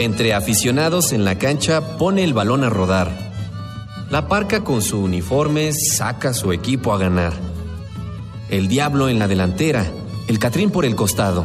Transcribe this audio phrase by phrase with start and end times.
[0.00, 3.10] Entre aficionados en la cancha pone el balón a rodar.
[4.08, 7.34] La parca con su uniforme saca su equipo a ganar.
[8.48, 9.84] El diablo en la delantera,
[10.26, 11.44] el Catrín por el costado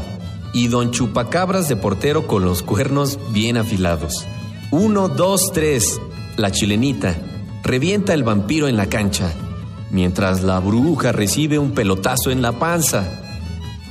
[0.54, 4.26] y Don Chupacabras de portero con los cuernos bien afilados.
[4.72, 6.00] Uno, dos, tres.
[6.38, 7.14] La chilenita.
[7.62, 9.34] Revienta el vampiro en la cancha,
[9.92, 13.04] mientras la bruja recibe un pelotazo en la panza.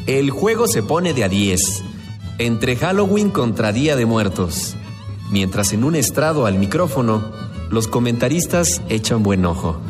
[0.07, 1.83] El juego se pone de a diez,
[2.39, 4.77] entre Halloween contra Día de Muertos,
[5.31, 7.33] mientras en un estrado al micrófono,
[7.71, 9.81] los comentaristas echan buen ojo.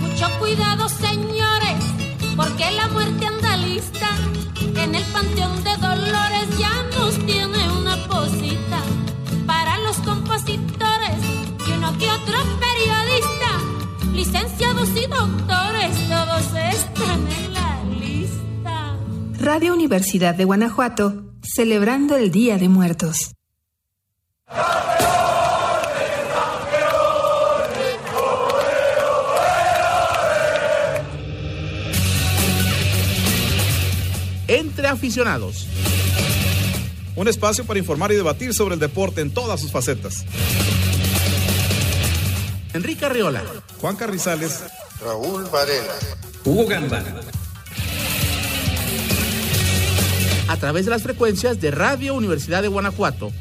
[0.00, 1.84] Mucho cuidado, señores,
[2.36, 4.08] porque la muerte anda lista.
[4.76, 5.64] En el panteón
[19.46, 23.30] Radio Universidad de Guanajuato, celebrando el Día de Muertos.
[34.48, 35.68] Entre aficionados.
[37.14, 40.24] Un espacio para informar y debatir sobre el deporte en todas sus facetas.
[42.74, 43.44] Enrique Arriola.
[43.80, 44.64] Juan Carrizales.
[45.00, 45.94] Raúl Varela.
[46.44, 47.04] Hugo Gamba.
[50.48, 53.32] A través de las frecuencias de Radio Universidad de Guanajuato.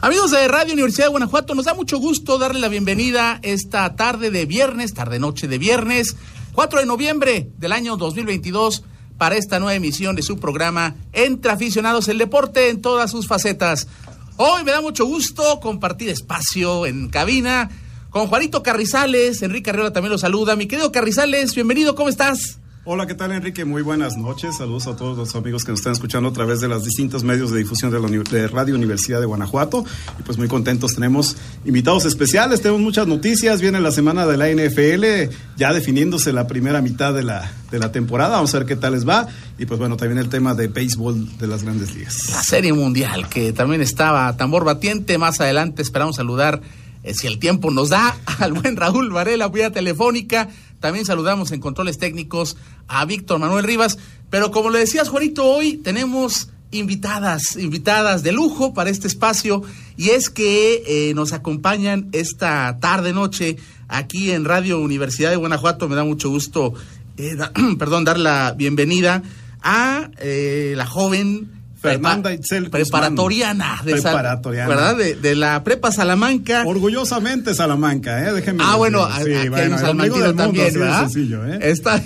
[0.00, 4.30] Amigos de Radio Universidad de Guanajuato, nos da mucho gusto darle la bienvenida esta tarde
[4.30, 6.16] de viernes, tarde-noche de viernes,
[6.52, 8.84] 4 de noviembre del año 2022,
[9.16, 13.88] para esta nueva emisión de su programa Entre Aficionados el Deporte en todas sus facetas.
[14.36, 17.68] Hoy me da mucho gusto compartir espacio en cabina
[18.10, 19.42] con Juanito Carrizales.
[19.42, 20.56] Enrique Arriola también lo saluda.
[20.56, 22.58] Mi querido Carrizales, bienvenido, ¿cómo estás?
[22.90, 23.66] Hola, ¿qué tal Enrique?
[23.66, 24.56] Muy buenas noches.
[24.56, 27.50] Saludos a todos los amigos que nos están escuchando a través de los distintos medios
[27.50, 29.84] de difusión de, la, de, Radio Universidad de Guanajuato.
[30.18, 31.36] Y pues muy contentos, tenemos
[31.66, 33.60] invitados especiales, tenemos muchas noticias.
[33.60, 37.92] Viene la semana de la NFL, ya definiéndose la primera mitad de la, de la
[37.92, 38.36] temporada.
[38.36, 39.28] Vamos a ver qué tal les va.
[39.58, 42.30] Y pues bueno, también el tema de béisbol de las grandes ligas.
[42.30, 45.18] La Serie Mundial, que también estaba tambor batiente.
[45.18, 46.62] Más adelante esperamos saludar,
[47.12, 50.48] si el tiempo nos da, al buen Raúl Varela, vía telefónica.
[50.80, 53.98] También saludamos en controles técnicos a Víctor Manuel Rivas.
[54.30, 59.62] Pero como le decías, Juanito, hoy tenemos invitadas, invitadas de lujo para este espacio.
[59.96, 63.56] Y es que eh, nos acompañan esta tarde, noche,
[63.88, 65.88] aquí en Radio Universidad de Guanajuato.
[65.88, 66.74] Me da mucho gusto,
[67.16, 67.36] eh,
[67.78, 69.22] perdón, dar la bienvenida
[69.62, 74.68] a eh, la joven Fernanda Itzel preparatoriana de preparatoriana.
[74.68, 74.96] ¿verdad?
[74.96, 76.64] De, de, la prepa Salamanca.
[76.66, 78.32] Orgullosamente Salamanca, ¿eh?
[78.32, 81.00] Déjenme Ah, bueno, sí, aquí bueno, hay un salmantino también, ¿verdad?
[81.02, 81.58] Sencillo, ¿eh?
[81.62, 82.02] Está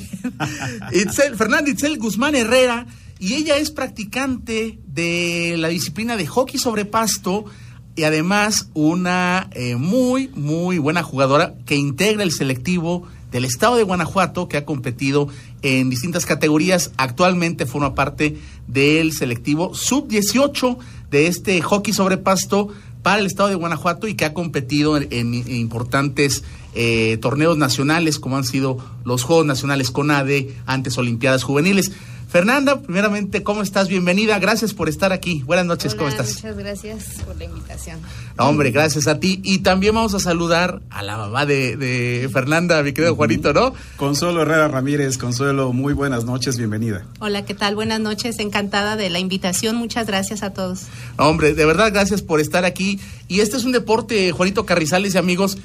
[0.92, 2.86] Itzel, Fernanda Itzel Guzmán Herrera,
[3.18, 7.44] y ella es practicante de la disciplina de hockey sobre pasto
[7.94, 13.82] y además una eh, muy, muy buena jugadora que integra el selectivo del estado de
[13.82, 15.28] Guanajuato que ha competido
[15.62, 16.92] en distintas categorías.
[16.96, 20.76] Actualmente forma parte del selectivo sub-18
[21.10, 22.68] de este hockey sobre pasto
[23.02, 28.36] para el estado de Guanajuato y que ha competido en, importantes eh, torneos nacionales como
[28.36, 31.92] han sido los Juegos Nacionales CONADE, antes Olimpiadas Juveniles.
[32.32, 33.88] Fernanda, primeramente, ¿cómo estás?
[33.88, 35.42] Bienvenida, gracias por estar aquí.
[35.44, 36.36] Buenas noches, Hola, ¿cómo estás?
[36.36, 38.00] Muchas gracias por la invitación.
[38.38, 39.42] No, hombre, gracias a ti.
[39.44, 43.74] Y también vamos a saludar a la mamá de, de Fernanda, mi querido Juanito, ¿no?
[43.96, 47.04] Consuelo Herrera Ramírez, Consuelo, muy buenas noches, bienvenida.
[47.18, 47.74] Hola, ¿qué tal?
[47.74, 50.86] Buenas noches, encantada de la invitación, muchas gracias a todos.
[51.18, 52.98] No, hombre, de verdad, gracias por estar aquí.
[53.28, 55.58] Y este es un deporte, Juanito Carrizales y amigos,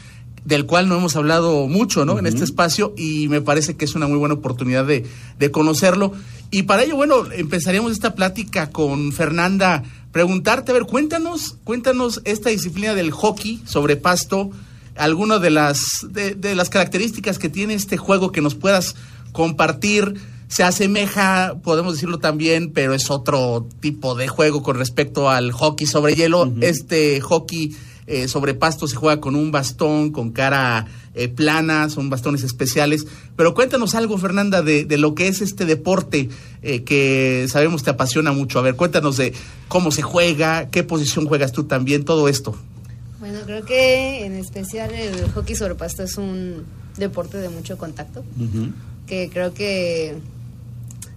[0.45, 2.13] del cual no hemos hablado mucho, ¿no?
[2.13, 2.19] Uh -huh.
[2.19, 5.05] En este espacio y me parece que es una muy buena oportunidad de,
[5.37, 6.13] de conocerlo.
[6.51, 9.83] Y para ello, bueno, empezaríamos esta plática con Fernanda.
[10.13, 14.49] Preguntarte, a ver, cuéntanos, cuéntanos esta disciplina del hockey sobre pasto,
[14.95, 15.79] algunas de las,
[16.09, 18.95] de, de las características que tiene este juego que nos puedas
[19.33, 20.13] compartir.
[20.47, 25.85] Se asemeja, podemos decirlo también, pero es otro tipo de juego con respecto al hockey
[25.85, 26.43] sobre hielo.
[26.43, 26.63] Uh -huh.
[26.63, 27.75] Este hockey
[28.07, 33.05] eh, sobre pasto se juega con un bastón, con cara eh, plana, son bastones especiales.
[33.35, 36.29] Pero cuéntanos algo, Fernanda, de, de lo que es este deporte
[36.61, 38.59] eh, que sabemos te apasiona mucho.
[38.59, 39.33] A ver, cuéntanos de
[39.67, 42.55] cómo se juega, qué posición juegas tú también, todo esto.
[43.19, 46.65] Bueno, creo que en especial el hockey sobre pasto es un
[46.97, 48.73] deporte de mucho contacto, uh -huh.
[49.05, 50.15] que creo que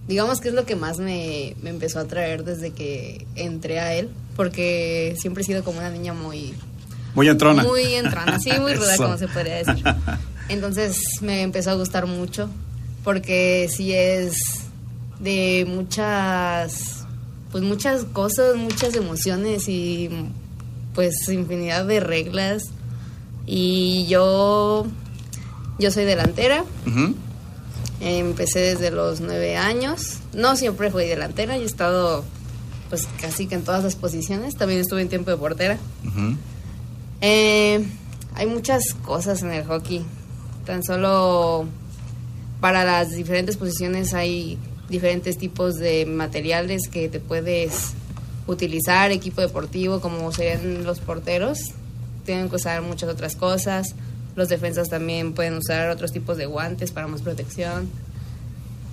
[0.09, 3.95] digamos que es lo que más me, me empezó a atraer desde que entré a
[3.95, 6.55] él, porque siempre he sido como una niña muy
[7.15, 7.63] muy entrona.
[7.63, 9.85] Muy entrona, sí, muy ruda, como se podría decir.
[10.49, 12.51] Entonces me empezó a gustar mucho
[13.05, 14.35] porque sí es
[15.21, 17.05] de muchas
[17.51, 20.09] pues muchas cosas, muchas emociones y
[20.95, 22.65] pues infinidad de reglas
[23.47, 24.87] y yo
[25.79, 26.65] yo soy delantera.
[28.01, 30.19] Empecé desde los nueve años.
[30.33, 32.25] No siempre fui delantera, yo he estado
[32.89, 34.57] pues casi que en todas las posiciones.
[34.57, 35.79] También estuve en tiempo de portera.
[36.07, 36.37] Ujú.
[37.21, 37.85] Eh,
[38.35, 40.05] hay muchas cosas en el hockey.
[40.65, 41.67] Tan solo
[42.61, 44.59] para las diferentes posiciones hay
[44.89, 47.93] diferentes tipos de materiales que te puedes
[48.47, 51.59] utilizar, equipo deportivo, como serían los porteros.
[52.25, 53.95] Tienen que usar muchas otras cosas.
[54.37, 57.89] Los defensas también pueden usar otros tipos de guantes para más protección.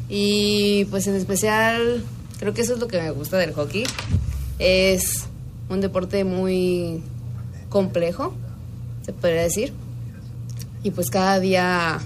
[0.09, 2.03] Y pues en especial,
[2.39, 3.83] creo que eso es lo que me gusta del hockey.
[4.59, 5.25] Es
[5.69, 7.01] un deporte muy
[7.77, 8.33] complejo,
[9.05, 9.71] se podría decir.
[10.81, 11.99] Y pues cada día,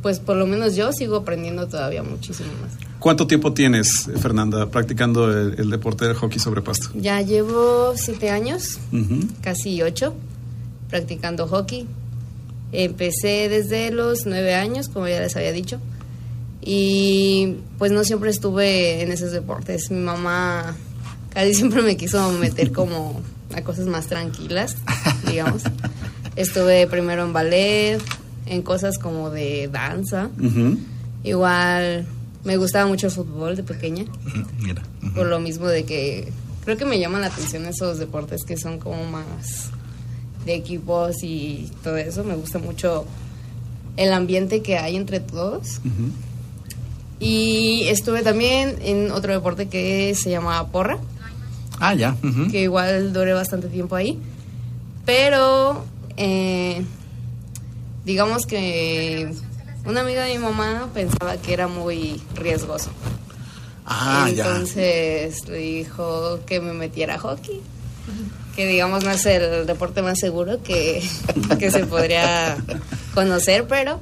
[0.00, 2.70] pues por lo menos yo sigo aprendiendo todavía muchísimo más.
[3.00, 6.90] ¿Cuánto tiempo tienes, Fernanda, practicando el, el deporte del hockey sobre pasto?
[6.94, 8.78] Ya llevo siete años,
[9.40, 10.14] casi ocho,
[10.88, 11.88] practicando hockey.
[12.70, 15.80] Empecé desde los nueve años, como ya les había dicho.
[16.60, 19.90] Y pues no siempre estuve en esos deportes.
[19.90, 20.76] Mi mamá
[21.34, 23.20] casi siempre me quiso meter como
[23.54, 24.76] a cosas más tranquilas,
[25.26, 25.62] digamos.
[26.36, 27.98] Estuve primero en ballet,
[28.46, 30.30] en cosas como de danza.
[31.24, 32.06] Igual
[32.44, 34.04] me gustaba mucho el fútbol de pequeña.
[34.60, 34.82] Mira.
[35.14, 36.32] por lo mismo de que
[36.64, 39.70] creo que me llaman la atención esos deportes que son como más
[40.44, 42.24] de equipos y todo eso.
[42.24, 43.04] Me gusta mucho
[43.96, 45.80] el ambiente que hay entre todos.
[47.20, 50.98] Y estuve también en otro deporte que se llama porra,
[51.80, 52.16] Ah, ya.
[52.50, 54.18] que igual duré bastante tiempo ahí.
[55.08, 55.86] Pero
[56.18, 56.84] eh,
[58.04, 59.32] digamos que
[59.86, 62.90] una amiga de mi mamá pensaba que era muy riesgoso.
[63.86, 64.44] Ah, ya.
[64.44, 67.58] Entonces le dijo que me metiera a hockey.
[68.54, 71.02] Que digamos no es el deporte más seguro que,
[71.58, 72.58] que se podría
[73.14, 74.00] conocer, pero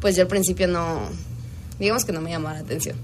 [0.00, 1.00] pues yo al principio no,
[1.78, 2.96] digamos que no me llamaba la atención.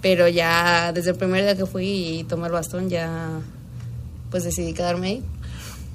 [0.00, 3.38] Pero ya desde el primer día que fui y tomé el bastón ya
[4.30, 5.24] pues decidí quedarme ahí.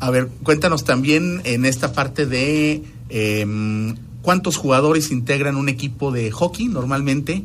[0.06, 6.32] A ver, cuéntanos también en esta parte de eh, cuántos jugadores integran un equipo de
[6.32, 7.44] hockey normalmente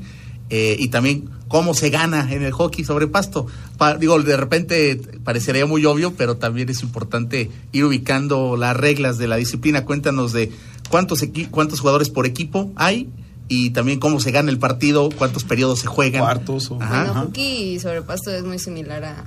[0.50, 3.46] eh, y también cómo se gana en el hockey sobre pasto.
[3.76, 9.18] Pa- digo, de repente parecería muy obvio, pero también es importante ir ubicando las reglas
[9.18, 9.84] de la disciplina.
[9.84, 10.50] Cuéntanos de
[10.90, 13.08] cuántos, equi- cuántos jugadores por equipo hay
[13.48, 16.20] y también cómo se gana el partido, cuántos periodos se juegan.
[16.22, 16.96] Cuartos o- Ajá.
[17.04, 17.20] Bueno, Ajá.
[17.26, 19.24] hockey sobre pasto es muy similar a,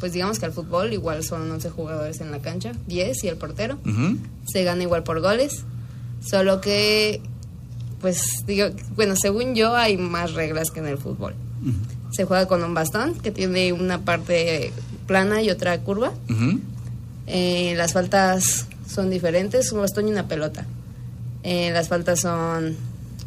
[0.00, 3.36] pues digamos que al fútbol, igual son 11 jugadores en la cancha, 10 y el
[3.36, 3.78] portero.
[4.46, 5.64] Se gana igual por goles,
[6.24, 7.20] solo que,
[8.00, 11.34] pues digo, bueno, según yo hay más reglas que en el fútbol.
[12.12, 14.72] Se juega con un bastón que tiene una parte
[15.06, 16.12] plana y otra curva.
[17.26, 20.66] Eh, las faltas son diferentes, un bastón y una pelota.
[21.42, 22.76] Eh, las faltas son,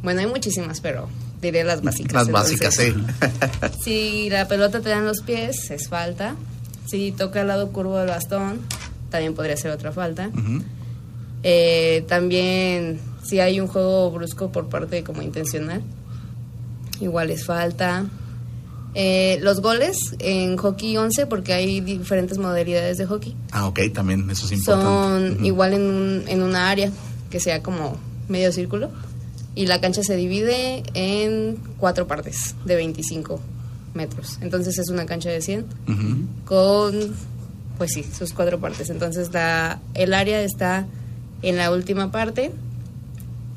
[0.03, 1.07] bueno, hay muchísimas, pero
[1.41, 2.13] diré las básicas.
[2.13, 3.79] Las Entonces, básicas, sí.
[3.83, 6.35] Si la pelota te da en los pies, es falta.
[6.89, 8.59] Si toca el lado curvo del bastón,
[9.09, 10.29] también podría ser otra falta.
[11.43, 15.81] Eh, también si hay un juego brusco por parte como intencional,
[16.99, 18.05] igual es falta.
[18.95, 24.27] Eh, los goles en hockey 11, porque hay diferentes modalidades de hockey, Ah, ok, también
[24.31, 25.35] eso es importante.
[25.37, 26.91] son igual en, un, en una área
[27.29, 28.89] que sea como medio círculo
[29.53, 33.39] y la cancha se divide en cuatro partes de 25
[33.93, 34.37] metros.
[34.41, 36.45] Entonces es una cancha de 100 Ujú.
[36.45, 37.15] con,
[37.77, 38.89] pues sí, sus cuatro partes.
[38.89, 40.85] Entonces la, el área está
[41.41, 42.51] en la última parte,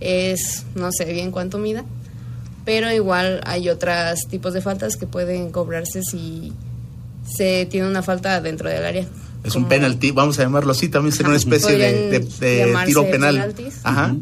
[0.00, 1.84] es, no sé bien cuánto mida,
[2.64, 6.52] pero igual hay otros tipos de faltas que pueden cobrarse si
[7.28, 9.06] se tiene una falta dentro del área.
[9.44, 13.08] Es un penalti, vamos a llamarlo así, también sería una especie de, de- de tiro
[13.10, 13.34] penal.
[13.34, 13.80] penaltis.
[13.82, 14.14] Ajá,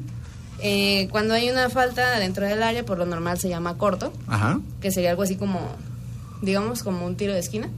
[0.62, 4.60] Eh, cuando hay una falta dentro del área, por lo normal se llama corto, ajá.
[4.82, 5.58] que sería algo así como,
[6.42, 7.68] digamos, como un tiro de esquina,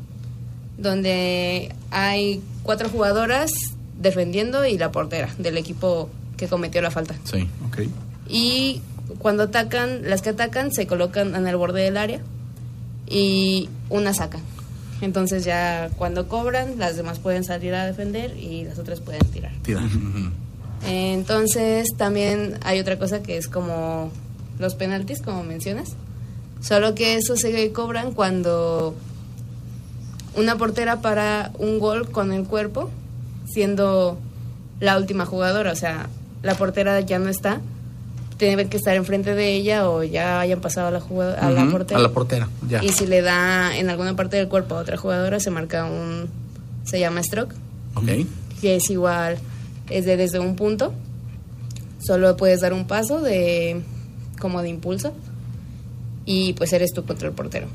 [0.79, 3.51] donde hay cuatro jugadoras
[4.01, 7.15] defendiendo y la portera del equipo que cometió la falta.
[7.25, 7.49] Sí.
[7.67, 7.83] Ok.
[8.29, 8.81] Y
[9.19, 12.21] cuando atacan, las que atacan se colocan en el borde del área
[13.09, 14.41] y una sacan.
[15.01, 19.53] Entonces ya cuando cobran, las demás pueden salir a defender y las otras pueden tirar.
[19.63, 19.81] Tira.
[19.81, 20.31] Ujú.
[20.87, 24.11] Entonces también hay otra cosa que es como
[24.59, 25.97] los penaltis, como mencionas.
[26.63, 28.95] Solo que eso se cobran cuando
[30.37, 32.89] una portera para un gol con el cuerpo,
[33.47, 34.19] siendo
[34.81, 35.73] la última jugadora.
[35.73, 36.09] O sea,
[36.43, 37.61] la portera ya no está,
[38.39, 41.69] tiene que estar enfrente de ella o ya hayan pasado a la, jugada- a la
[41.71, 41.99] portera.
[41.99, 42.83] A la portera, ya.
[42.83, 46.29] Y si le da en alguna parte del cuerpo a otra jugadora, se marca un.
[46.85, 47.55] Se llama stroke,
[47.95, 48.09] Ok.
[48.61, 49.39] que es igual,
[49.91, 50.93] es de desde un punto.
[52.05, 53.83] Solo puedes dar un paso de.
[54.41, 55.13] como de impulso.
[56.25, 57.67] Y pues eres tú contra el portero.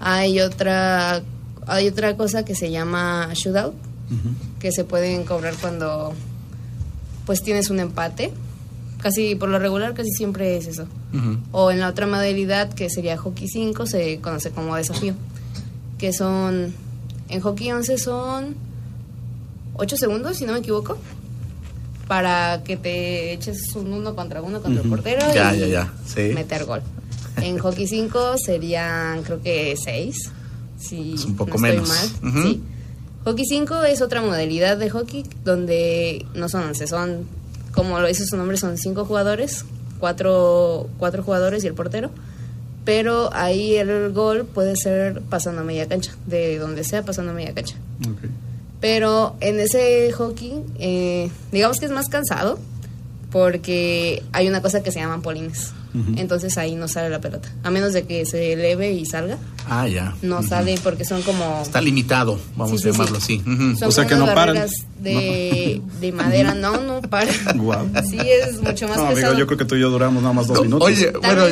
[0.00, 1.22] Hay otra.
[1.66, 3.74] Hay otra cosa que se llama shootout,
[4.58, 6.12] que se pueden cobrar cuando
[7.24, 8.32] pues tienes un empate.
[9.00, 10.86] Casi por lo regular casi siempre es eso.
[11.52, 15.14] O en la otra modalidad que sería hockey 5 se conoce como desafío,
[15.98, 16.72] que son
[17.28, 18.54] en hockey 11 son
[19.74, 20.98] 8 segundos si no me equivoco
[22.08, 25.92] para que te eches un uno contra uno contra el portero Ya, y ya, ya,
[26.06, 26.30] sí.
[26.34, 26.82] meter gol.
[27.36, 30.32] En hockey 5 serían creo que 6
[30.82, 32.44] si Es un poco no estoy menos.
[32.44, 32.62] Sí.
[33.24, 37.26] Hockey 5 es otra modalidad de hockey donde no son 11, son,
[37.72, 39.64] como lo dice su nombre, son 5 jugadores,
[40.00, 42.10] 4 cuatro jugadores y el portero.
[42.84, 47.34] Pero ahí el gol puede ser pasando a media cancha, de donde sea pasando a
[47.34, 47.76] media cancha.
[48.00, 48.28] Ok.
[48.80, 52.58] Pero en ese hockey, eh, digamos que es más cansado
[53.30, 55.72] porque hay una cosa que se llaman polines.
[56.16, 57.50] Entonces ahí no sale la pelota.
[57.62, 60.14] A menos de que se eleve y salga, Ah, ya.
[60.22, 61.60] no sale porque son como...
[61.62, 63.42] Está limitado, vamos Sí, a llamarlo sí.
[63.44, 63.76] así.
[63.78, 64.66] Son O sea como que no paran.
[65.00, 66.54] De, de madera.
[66.54, 67.30] No, no para.
[67.56, 67.88] Guau.
[68.08, 70.46] Sí, es mucho más No, amigo, yo creo que tú y yo duramos nada más
[70.46, 70.86] dos minutos.
[70.86, 71.44] Oye, bueno,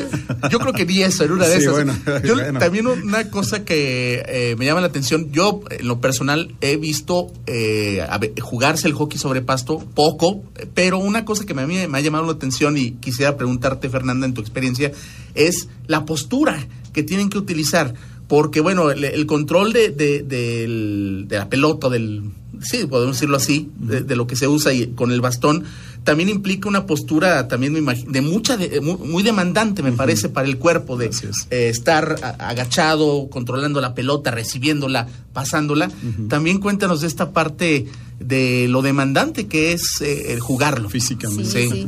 [0.50, 1.73] yo creo que ni eso, en una de Sí, esas.
[1.73, 1.94] bueno,
[2.25, 2.61] yo bueno.
[2.61, 7.32] también una cosa que eh, me llama la atención, yo en lo personal he visto
[7.49, 10.44] eh, a ver, jugarse el hockey sobre pasto poco,
[10.75, 13.88] pero una cosa que me, a mí me ha llamado la atención y quisiera preguntarte,
[13.90, 14.92] Fernanda, en tu experiencia,
[15.34, 17.94] es la postura que tienen que utilizar.
[18.28, 22.30] Porque, bueno, el, el control de, de, del- de la pelota, del,
[22.62, 25.64] sí, podemos decirlo así, de, de lo que se usa y con el bastón,
[26.04, 30.28] también implica una postura también me imag- de mucha, de- muy, muy demandante, me parece,
[30.28, 31.20] para el cuerpo, de es.
[31.50, 35.90] eh, estar agachado, controlando la pelota, recibiéndola, pasándola.
[36.28, 37.87] También cuéntanos de esta parte
[38.20, 40.88] de lo demandante que es eh, el jugarlo.
[40.88, 41.44] Físicamente.
[41.50, 41.68] Sí, Sí.
[41.82, 41.87] sí.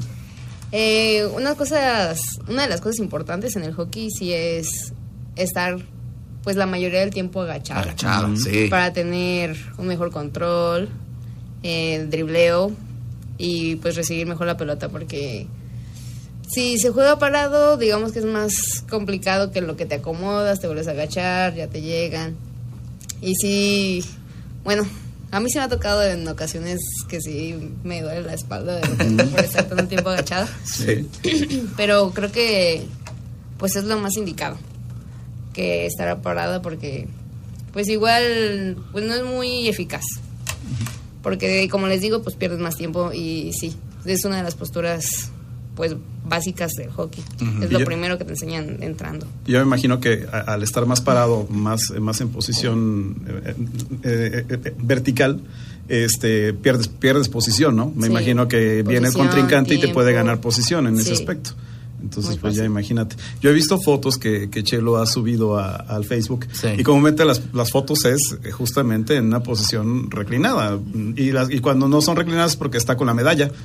[0.72, 4.94] Eh, unas cosas, una de las cosas importantes en el hockey sí es
[5.36, 5.78] estar,
[6.42, 7.80] pues la mayoría del tiempo agachado.
[7.80, 8.68] Agachado, sí.
[8.68, 10.88] Para tener un mejor control,
[11.62, 12.72] eh, dribleo
[13.36, 15.46] y pues recibir mejor la pelota porque
[16.48, 20.66] si se juega parado, digamos que es más complicado que lo que te acomodas, te
[20.66, 22.34] vuelves a agachar, ya te llegan.
[23.20, 24.04] Y sí,
[24.64, 24.84] bueno,
[25.32, 28.82] a mí se me ha tocado en ocasiones que sí me duele la espalda de
[28.82, 30.46] repente por estar tanto tiempo agachada.
[30.62, 31.08] Sí.
[31.76, 32.86] Pero creo que
[33.56, 34.58] pues es lo más indicado
[35.54, 37.08] que estar parada porque
[37.72, 40.04] pues igual pues no es muy eficaz.
[41.22, 43.74] Porque como les digo, pues pierdes más tiempo y sí,
[44.04, 45.30] es una de las posturas
[45.74, 47.22] pues básicas del hockey.
[47.62, 49.26] Es lo primero que te enseñan entrando.
[49.46, 53.54] Yo me imagino que a- al estar más parado, más, más en posición eh,
[54.04, 55.40] eh, eh, eh, vertical,
[55.88, 57.92] este pierdes pierdes posición, ¿no?
[57.96, 58.10] Me Sí.
[58.12, 61.50] imagino que viene el contrincante y te puede ganar posición en ese aspecto.
[62.02, 63.16] Entonces, Muy pues ya imagínate.
[63.40, 66.68] Yo he visto fotos que, que Chelo ha subido a- al Facebook Sí.
[66.78, 70.78] y comúnmente las, las fotos es eh, justamente en una posición reclinada.
[71.16, 73.50] Y, las, y cuando no son reclinadas es porque está con la medalla.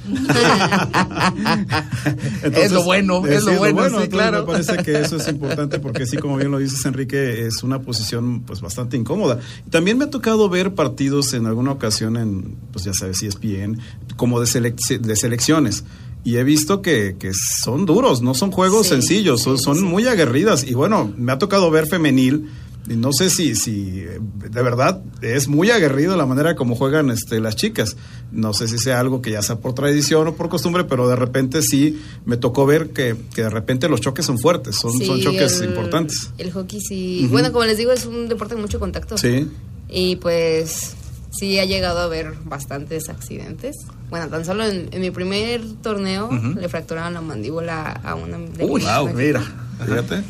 [2.54, 4.42] Es lo bueno, eh, es lo bueno, sí, claro.
[4.46, 7.80] Me parece que eso es importante porque sí, como bien lo dices, Enrique, es una
[7.82, 9.40] posición pues bastante incómoda.
[9.70, 13.80] También me ha tocado ver partidos en alguna ocasión en, pues ya sabes, ESPN,
[14.16, 15.84] como de, selec- de selecciones.
[16.24, 19.84] Y he visto que, que son duros, no son juegos Sí, sencillos, son, son sí.
[19.84, 20.64] muy aguerridas.
[20.66, 22.50] Y bueno, me ha tocado ver femenil.
[22.90, 27.42] Y no sé si, si de verdad es muy aguerrido la manera como juegan este,
[27.42, 27.98] las chicas.
[28.32, 31.18] No sé si sea algo que ya sea por tradición o por costumbre, pero de
[31.18, 35.06] repente sí me tocó ver que, que de repente los choques son fuertes, son, Sí,
[35.06, 36.32] son choques el- importantes.
[36.38, 37.28] El hockey sí.
[37.30, 39.18] Bueno, como les digo, es un deporte de mucho contacto.
[39.18, 39.48] Sí.
[39.90, 40.96] Y pues
[41.38, 43.76] sí ha llegado a haber bastantes accidentes.
[44.10, 48.66] Bueno, tan solo en, en mi primer torneo le fracturaron la mandíbula a una de
[48.66, 49.42] Uy, wow, mira.
[49.86, 50.24] Fíjate.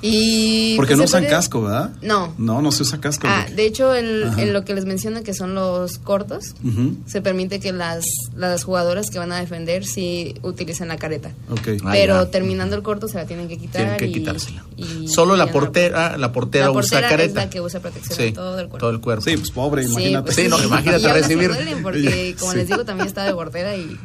[0.00, 1.90] Y Porque pues, no usan puede- casco, ¿verdad?
[2.02, 2.32] No.
[2.38, 3.26] No, no se usa casco.
[3.28, 3.98] Ah, de hecho, Ajá.
[4.42, 6.96] en lo que les menciono que son los cortos, Ujú.
[7.06, 8.04] se permite que las,
[8.36, 11.32] las jugadoras que van a defender sí utilicen la careta.
[11.50, 11.68] Ok.
[11.84, 12.30] Ah, Pero ya.
[12.30, 13.82] terminando el corto se la tienen que quitar.
[13.82, 14.64] Tienen que y- quitársela.
[14.76, 17.28] y- Solo y la portera, la portera La usa portera careta.
[17.28, 18.78] es la que usa protección Sí, de todo el cuerpo.
[18.78, 19.24] Todo el cuerpo.
[19.24, 20.24] Sí, pues pobre, Sí, imagínate.
[20.26, 22.58] pues Sí, no, imagínate recibir- porque como Sí.
[22.58, 23.98] les digo, también estaba de portera y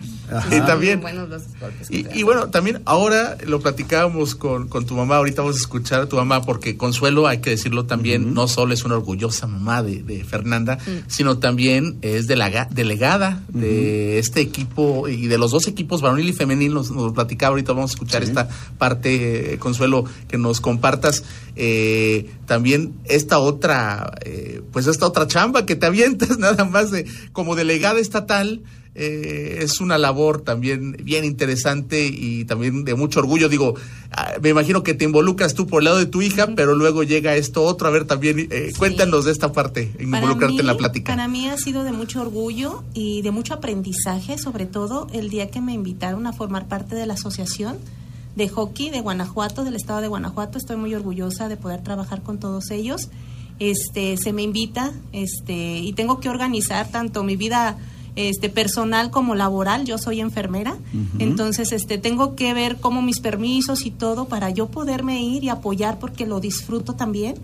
[0.52, 1.02] Y también.
[1.02, 5.42] Buenos los golpes que Y, bueno, también ahora lo platicábamos con, con tu mamá, ahorita
[5.42, 8.84] vamos a escuchar a tu mamá, porque Consuelo, hay que decirlo también, no solo es
[8.86, 10.78] una orgullosa mamá de, de Fernanda,
[11.08, 16.34] sino también es delega- delegada de este equipo y de los dos equipos, varonil y
[16.34, 18.30] femenil, nos, nos platicaba, ahorita vamos a escuchar Sí.
[18.30, 21.24] esta parte, eh, Consuelo, que nos compartas
[21.56, 27.06] eh, también esta otra, eh, pues esta otra chamba que te avientas nada más de
[27.34, 28.62] como delegada estatal.
[28.96, 33.50] Eh, es una labor también bien interesante y también de mucho orgullo.
[33.50, 33.74] Digo,
[34.12, 37.04] ah, me imagino que te involucras tú por el lado de tu hija, pero luego
[37.04, 37.88] llega esto otro.
[37.88, 41.12] A ver, también eh, cuéntanos de esta parte, involucrarte en la plática.
[41.12, 45.50] Para mí ha sido de mucho orgullo y de mucho aprendizaje, sobre todo el día
[45.50, 47.78] que me invitaron a formar parte de la asociación
[48.36, 50.60] de hockey de Guanajuato, del estado de Guanajuato.
[50.60, 53.10] Estoy muy orgullosa de poder trabajar con todos ellos.
[53.60, 57.78] Este, se me invita, este, y tengo que organizar tanto mi vida
[58.16, 60.78] este personal como laboral, yo soy enfermera,
[61.18, 65.50] entonces este tengo que ver cómo mis permisos y todo para yo poderme ir y
[65.50, 67.36] apoyar porque lo disfruto también.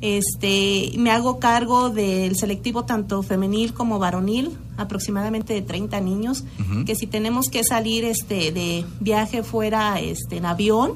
[0.00, 6.44] Este, me hago cargo del selectivo tanto femenil como varonil, aproximadamente de 30 niños,
[6.86, 10.94] que si tenemos que salir este de viaje fuera este en avión,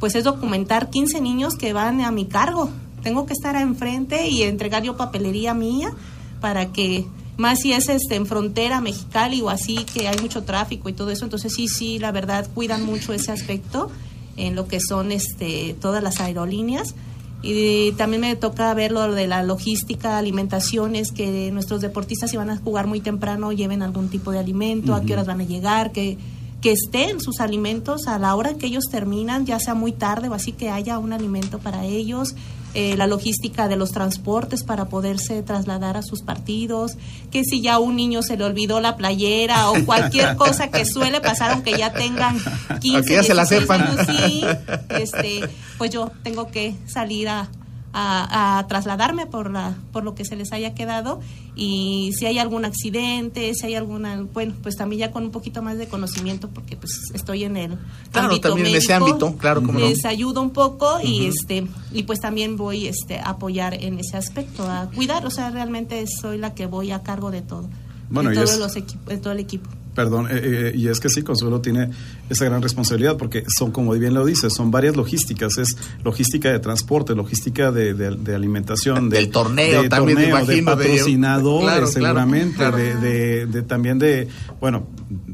[0.00, 2.70] pues es documentar 15 niños que van a mi cargo.
[3.02, 5.92] Tengo que estar enfrente y entregar yo papelería mía
[6.40, 10.88] para que más si es este en frontera Mexicali o así que hay mucho tráfico
[10.88, 13.90] y todo eso, entonces sí sí, la verdad cuidan mucho ese aspecto
[14.36, 16.94] en lo que son este todas las aerolíneas.
[17.42, 22.50] Y también me toca ver lo de la logística, alimentaciones, que nuestros deportistas si van
[22.50, 25.92] a jugar muy temprano lleven algún tipo de alimento, a qué horas van a llegar,
[25.92, 26.18] que,
[26.60, 30.34] que estén sus alimentos a la hora que ellos terminan, ya sea muy tarde o
[30.34, 32.34] así que haya un alimento para ellos,
[32.78, 36.98] eh, la logística de los transportes para poderse trasladar a sus partidos,
[37.30, 40.84] que si ya a un niño se le olvidó la playera o cualquier cosa que
[40.84, 42.36] suele pasar aunque ya tengan
[42.80, 43.80] 15, Aunque ya se la 16 sepan.
[43.80, 44.44] años, sí,
[44.90, 47.48] este, pues yo tengo que salir a,
[47.98, 51.20] a- a trasladarme por la por lo que se les haya quedado
[51.54, 55.62] y si hay algún accidente, si hay alguna, bueno, pues también ya con un poquito
[55.62, 57.78] más de conocimiento porque pues estoy en el
[58.12, 59.88] Claro, ámbito también en ese médico, ámbito, claro, cómo no.
[59.88, 64.16] les ayudo un poco y este y pues también voy este a apoyar en ese
[64.18, 67.68] aspecto, a cuidar, o sea, realmente soy la que voy a cargo de todo.
[68.10, 69.68] Bueno, de todos es- los equipos, de todo el equipo.
[69.96, 71.90] Perdón, eh, eh, y es que sí, Consuelo tiene
[72.30, 75.56] esa gran responsabilidad porque son, como bien lo dice, son varias logísticas.
[75.58, 80.24] Es logística de transporte, logística de, de- de alimentación, de- Del torneo de también, me
[80.26, 82.76] torneo, imagino, de patrocinadores, Claro, claro, seguramente, claro.
[82.76, 84.28] De, de- de también de,
[84.60, 84.86] bueno,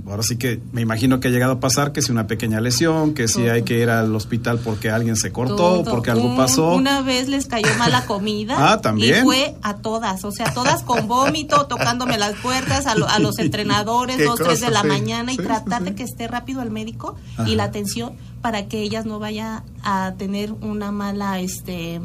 [0.06, 3.14] ahora sí que me imagino que ha llegado a pasar que si una pequeña lesión,
[3.14, 5.84] que si hay que ir al hospital porque alguien se cortó, Todo.
[5.90, 6.74] porque algo Un- pasó.
[6.74, 8.56] Una vez les cayó mala comida.
[8.72, 9.20] Ah, ¿también?
[9.20, 13.18] Y fue a todas, o sea, todas con vómito, tocándome las puertas, a, lo- a
[13.18, 14.88] los entrenadores, dos, tres de cosa, la sí.
[14.88, 15.84] mañana y Sí, tratar sí.
[15.86, 17.48] de que esté rápido el médico Ajá.
[17.48, 22.00] y la atención para que ellas no vaya a tener una mala, este...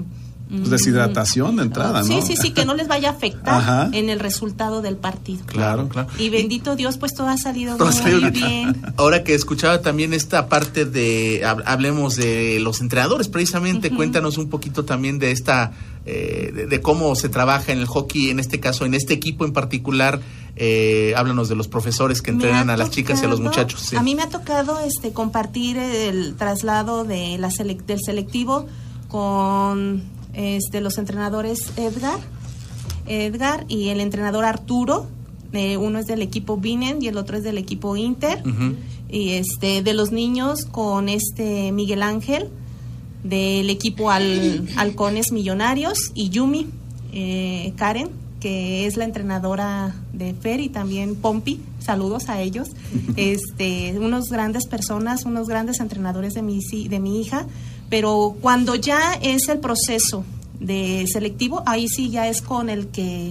[0.50, 2.22] Pues deshidratación de entrada, Sí, ¿no?
[2.22, 3.90] sí, sí, que no les vaya a afectar Ajá.
[3.92, 5.46] en el resultado del partido.
[5.46, 5.90] Claro.
[5.90, 6.08] claro.
[6.18, 8.82] Y bendito Dios, pues todo ha salido Todo muy salido bien.
[8.98, 14.48] Ahora que escuchaba también esta parte de, hab- hablemos de los entrenadores, precisamente, cuéntanos un
[14.50, 15.74] poquito también de esta,
[16.06, 19.44] eh, de, de cómo se trabaja en el hockey, en este caso, en este equipo
[19.44, 20.22] en particular.
[20.60, 23.80] Eh, háblanos de los profesores que entrenan a las chicas y a los muchachos.
[23.82, 23.96] sí.
[23.96, 28.66] A mí me ha tocado este compartir el traslado de la selec- del selectivo
[29.08, 30.04] con
[30.38, 32.20] este los entrenadores Edgar,
[33.08, 35.08] Edgar y el entrenador Arturo.
[35.54, 38.42] Eh, uno es del equipo Binen y el otro es del equipo Inter.
[39.10, 42.50] Y este de los niños con este Miguel Ángel
[43.24, 46.68] del equipo Al- Halcones Millonarios y Yumi
[47.14, 48.10] eh, Karen,
[48.42, 51.60] que es la entrenadora de Fer y también Pompi.
[51.80, 52.68] Saludos a ellos.
[53.16, 57.46] Este, unos grandes personas, unos grandes entrenadores de mi, de mi hija.
[57.90, 60.26] Pero cuando ya es el proceso
[60.60, 63.30] de selectivo, ahí sí ya es con el que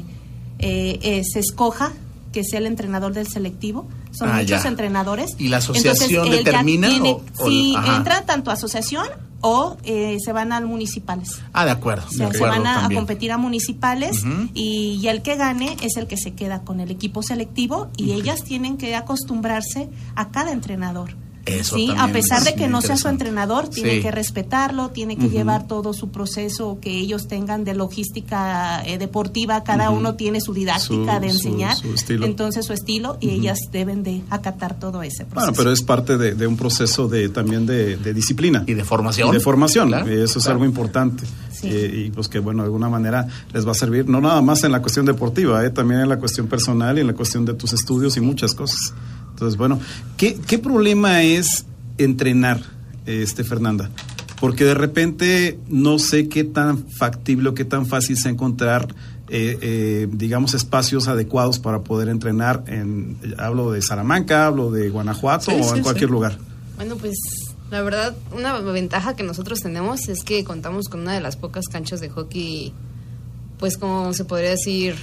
[0.59, 1.93] eh, eh, se escoja
[2.33, 3.87] que sea el entrenador del selectivo.
[4.13, 4.69] Son Ah, muchos ya.
[4.69, 5.35] entrenadores.
[5.39, 9.07] ¿Y la asociación ya determina tiene- o- sí, entra tanto asociación
[9.43, 11.41] o eh, se van a municipales.
[11.53, 12.07] Ah, de acuerdo.
[12.07, 14.23] O de sea, se van a, competir a municipales
[14.55, 18.13] y, y el que gane es el que se queda con el equipo selectivo y
[18.13, 21.15] ellas tienen que acostumbrarse a cada entrenador.
[21.47, 24.03] Eso sí, a pesar es de que no sea su entrenador, tiene Sí.
[24.03, 29.63] que respetarlo, tiene que llevar todo su proceso que ellos tengan de logística eh, deportiva,
[29.65, 32.27] cada uno tiene su didáctica Su- de su- enseñar, su estilo.
[32.27, 35.35] entonces su estilo y ellas deben de acatar todo ese proceso.
[35.35, 38.65] Bueno, pero es parte de, de un proceso de también de, de disciplina.
[38.67, 39.29] Y de formación.
[39.29, 39.89] Y de formación.
[39.89, 40.55] Claro, y eso es claro.
[40.57, 41.25] algo importante.
[41.53, 41.69] Sí.
[41.71, 44.63] Eh, y pues que, bueno, de alguna manera les va a servir, no nada más
[44.65, 47.55] en la cuestión deportiva, eh, también en la cuestión personal y en la cuestión de
[47.55, 48.93] tus estudios y muchas cosas.
[49.37, 49.79] Entonces, bueno,
[50.17, 51.67] ¿qué, qué problema es
[51.99, 52.63] entrenar,
[53.05, 53.91] este Fernanda?
[54.41, 58.89] Porque de repente no sé qué tan factible o qué tan fácil es encontrar,
[59.29, 62.65] eh, eh, digamos, espacios adecuados para poder entrenar.
[62.67, 66.13] En, hablo de Salamanca, hablo de Guanajuato Sí, o sí, en cualquier sí.
[66.13, 66.39] lugar.
[66.77, 67.19] Bueno, pues
[67.71, 71.67] la verdad, una ventaja que nosotros tenemos es que contamos con una de las pocas
[71.67, 72.73] canchas de hockey,
[73.59, 74.97] pues como se podría decir,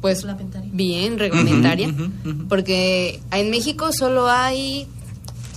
[0.00, 0.70] pues Reglamentaria.
[0.72, 1.94] bien reglamentaria,
[2.48, 4.86] porque en México solo hay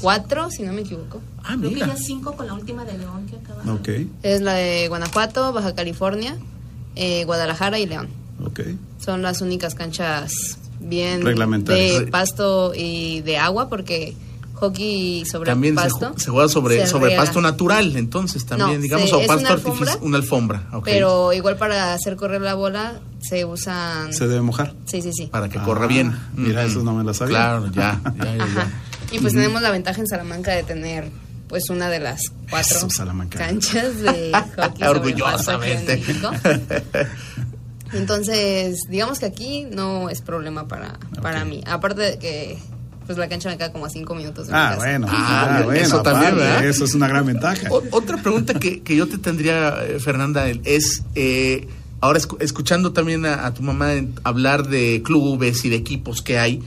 [0.02, 1.22] cuatro, si no me equivoco.
[1.44, 3.74] Ah, Creo que ya cinco con la última de León que acaba.
[3.74, 3.90] Ok,
[4.24, 6.38] Es la de Guanajuato, Baja California,
[6.96, 8.08] eh, Guadalajara y León.
[8.46, 8.60] ok.
[9.04, 12.00] Son las únicas canchas bien Reglamentarias.
[12.02, 14.16] de pasto y de agua, porque
[14.54, 18.76] hockey sobre También se, pasto ju- se juega sobre, se sobre pasto natural, entonces también,
[18.78, 22.16] No, digamos, se- o es pasto una artificial, alfombra, una alfombra, Pero igual para hacer
[22.16, 24.14] correr la bola se usan...
[24.14, 24.74] ¿Se debe mojar?
[24.86, 25.28] Sí, sí, sí.
[25.28, 26.16] para que Ah, corra bien.
[26.36, 26.70] mira, Ujú.
[26.72, 27.38] eso no me lo sabía.
[27.38, 28.70] Claro, ya, ya, ya, Ajá.
[29.12, 29.16] ya.
[29.16, 31.10] Y pues tenemos la ventaja en Salamanca de tener
[31.48, 33.38] pues una de las cuatro Salamanca.
[33.38, 36.02] canchas de hockey Orgullosamente.
[36.08, 36.84] en.
[37.94, 41.64] Entonces, digamos que aquí no es problema para, para mí.
[41.68, 42.58] Aparte de que
[43.06, 44.78] pues la cancha me queda como a cinco minutos de mi Ah, casa.
[44.78, 46.66] bueno, Ah, ah, bueno, eso también, ¿verdad?
[46.66, 47.68] Eso es una gran ventaja.
[47.72, 51.68] O- otra pregunta que, que yo te tendría, eh, Fernanda, es, eh,
[52.02, 53.92] ahora escu- escuchando también a, a tu mamá
[54.24, 56.62] hablar de clubes y de equipos que hay,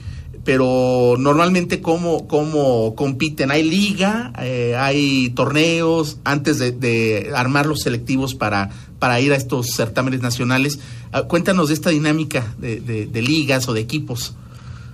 [0.45, 7.81] pero normalmente cómo, cómo compiten, hay liga, Eh, hay torneos, antes de, de armar los
[7.81, 8.69] selectivos para,
[8.99, 10.79] para ir a estos certámenes nacionales.
[11.11, 14.35] Ah, cuéntanos de esta dinámica de, de- de ligas o de equipos.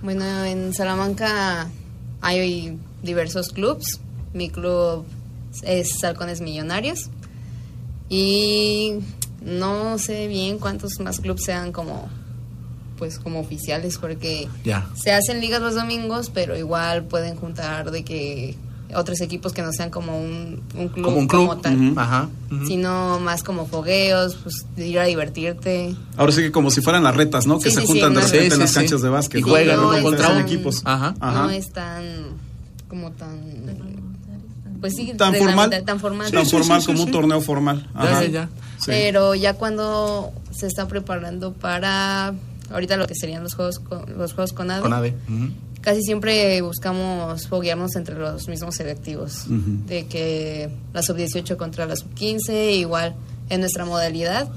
[0.04, 1.70] Bueno, en Salamanca
[2.20, 4.00] hay diversos clubs.
[4.34, 5.06] Mi club
[5.62, 7.08] es Halcones Millonarios.
[8.10, 8.98] Y
[9.40, 12.10] no sé bien cuántos más clubes sean como
[12.98, 14.46] pues como oficiales porque
[14.94, 18.56] se hacen ligas los domingos, pero igual pueden juntar de que
[18.94, 21.60] otros equipos que no sean como un, un club Como un club.
[21.60, 21.92] tal.
[21.96, 22.28] Ajá.
[22.66, 25.94] sino más como fogueos, pues de ir a divertirte.
[26.16, 27.58] Ahora sí que como si fueran las retas, ¿no?
[27.58, 29.40] Que Sí, se sí, juntan sí, de repente Sí, en las sí, canchas de básquet.
[29.40, 30.02] Y juegan ¿no?
[30.02, 30.82] Contra equipos.
[30.84, 31.14] Ajá.
[31.20, 31.42] Ajá.
[31.44, 32.04] No es tan
[32.88, 33.40] como tan
[34.80, 35.70] pues sí, Tan formal.
[35.84, 36.30] tan formal.
[36.30, 37.12] Tan Sí, sí, formal sí, como sí, un sí.
[37.12, 37.88] torneo formal.
[37.94, 38.22] Ajá.
[38.24, 38.48] ya, ya.
[38.78, 38.86] Sí.
[38.88, 42.34] Pero ya cuando se está preparando para
[42.70, 45.14] ahorita lo que serían los juegos con, los juegos con ADE, Con ADE.
[45.28, 45.48] ujú.
[45.84, 49.44] Casi siempre buscamos foguearnos entre los mismos selectivos,
[49.86, 53.14] de que la sub 18 contra la sub 15 igual
[53.50, 54.48] en nuestra modalidad,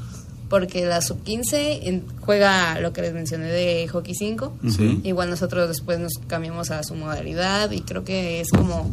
[0.49, 4.53] porque la sub 15 en- juega lo que les mencioné de hockey 5.
[4.69, 5.01] Sí.
[5.03, 8.89] Igual nosotros después nos cambiamos a su modalidad y creo que es como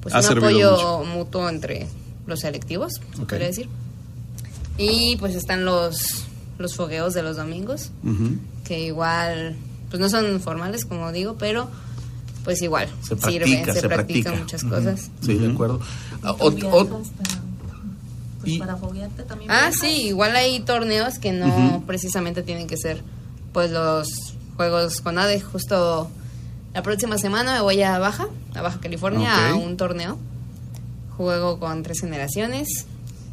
[0.00, 1.86] pues Ha un apoyo mutuo entre
[2.26, 3.28] los selectivos, se Ok.
[3.28, 3.68] podría decir.
[4.78, 6.24] Y pues están los
[6.58, 7.90] los fogueos de los domingos,
[8.64, 9.56] que igual
[9.90, 11.68] pues no son formales como digo, pero
[12.44, 14.34] pues igual Se sirven, practica, se, se, practican practica.
[14.36, 15.10] muchas cosas.
[15.20, 15.80] Sí, de acuerdo.
[16.22, 16.54] Ah, pues,
[18.44, 19.50] y- para foguearte también.
[19.50, 23.02] Ah, sí, igual hay torneos que no precisamente tienen que ser
[23.52, 24.08] pues los
[24.56, 25.40] juegos con ADE.
[25.40, 26.08] Justo
[26.74, 30.18] la próxima semana me voy a Baja, a Baja California, a un torneo.
[31.16, 32.68] Juego con tres generaciones.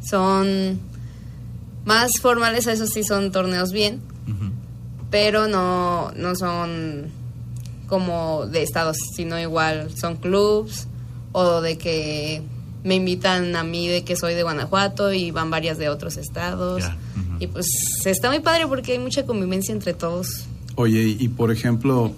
[0.02, 0.80] Son
[1.84, 4.00] más formales, eso sí son torneos bien.
[5.14, 7.04] Pero no, no son
[7.86, 10.88] como de estados, sino igual son clubs
[11.30, 12.42] o de que
[12.82, 16.82] me invitan a mí de que soy de Guanajuato y van varias de otros estados.
[17.38, 17.66] Y pues
[18.04, 20.46] está muy padre porque hay mucha convivencia entre todos.
[20.74, 22.12] Oye, y, y por ejemplo,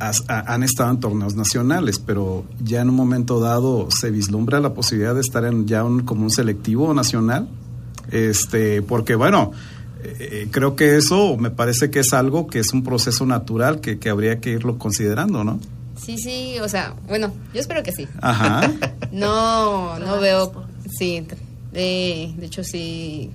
[0.00, 4.74] has- han estado en torneos nacionales, pero ya en un momento dado se vislumbra la
[4.74, 7.46] posibilidad de estar en ya un, como un selectivo nacional,
[8.10, 9.52] este, porque bueno,
[10.02, 13.98] eh, creo que eso me parece que es algo que es un proceso natural que,
[13.98, 15.60] que habría que irlo considerando, ¿no?
[16.04, 18.08] Sí, sí, o sea, bueno, yo espero que sí.
[18.20, 18.72] Ajá.
[19.12, 20.64] No, no veo,
[20.98, 21.26] sí,
[21.70, 23.30] de, de hecho sí,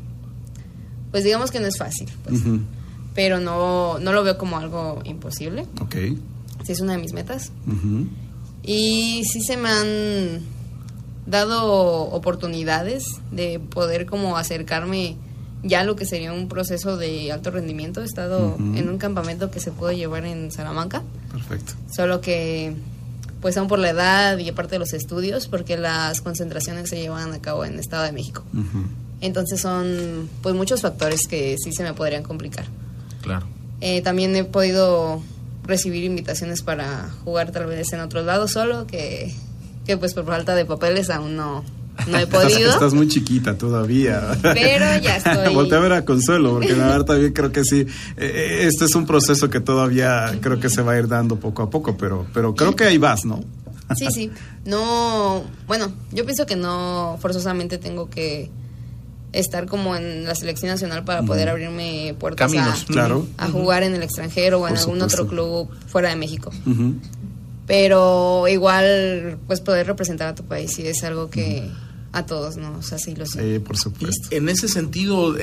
[1.12, 2.42] pues digamos que no es fácil, pues,
[3.14, 5.68] pero no, no lo veo como algo imposible.
[5.80, 5.96] Ok.
[6.64, 7.52] Sí es una de mis metas.
[8.64, 10.42] Y sí se me han
[11.28, 11.64] dado
[12.10, 15.18] oportunidades de poder como acercarme
[15.64, 18.02] ya lo que sería un proceso de alto rendimiento.
[18.02, 21.74] He estado en un campamento que se puede llevar en Salamanca, Perfecto.
[21.96, 22.76] solo que
[23.42, 27.34] pues aún por la edad y aparte de los estudios, porque las concentraciones se llevan
[27.34, 28.44] a cabo en Estado de México.
[29.22, 32.66] Entonces son pues muchos factores que sí se me podrían complicar.
[33.22, 33.46] Claro.
[33.82, 35.22] Eh, también he podido
[35.64, 39.34] recibir invitaciones para jugar tal vez en otros lados solo que,
[39.86, 41.64] que pues por falta de papeles aún no,
[42.08, 42.72] no he podido.
[42.72, 44.38] Estás, muy chiquita todavía.
[44.42, 45.54] Pero ya estoy.
[45.54, 47.86] Voltea a ver a Consuelo, porque la verdad también creo que sí.
[48.18, 51.64] Eh, este es un proceso que todavía creo que se va a ir dando poco
[51.64, 53.44] a poco, pero, pero creo que ahí vas, ¿no?
[53.96, 54.32] Sí, sí.
[54.66, 58.50] No, bueno, yo pienso que no forzosamente tengo que
[59.32, 63.28] estar como en la selección nacional para poder abrirme puertas Caminos, a, claro.
[63.38, 65.24] a jugar en el extranjero o en Por algún supuesto.
[65.24, 66.52] otro club fuera de México.
[67.66, 71.70] Pero igual, pues poder representar a tu país sí es algo que
[72.14, 72.78] a todos, ¿no?
[72.78, 73.54] O sea, sí lo sé.
[73.56, 74.28] Sí, por supuesto.
[74.32, 75.42] En ese sentido, eh,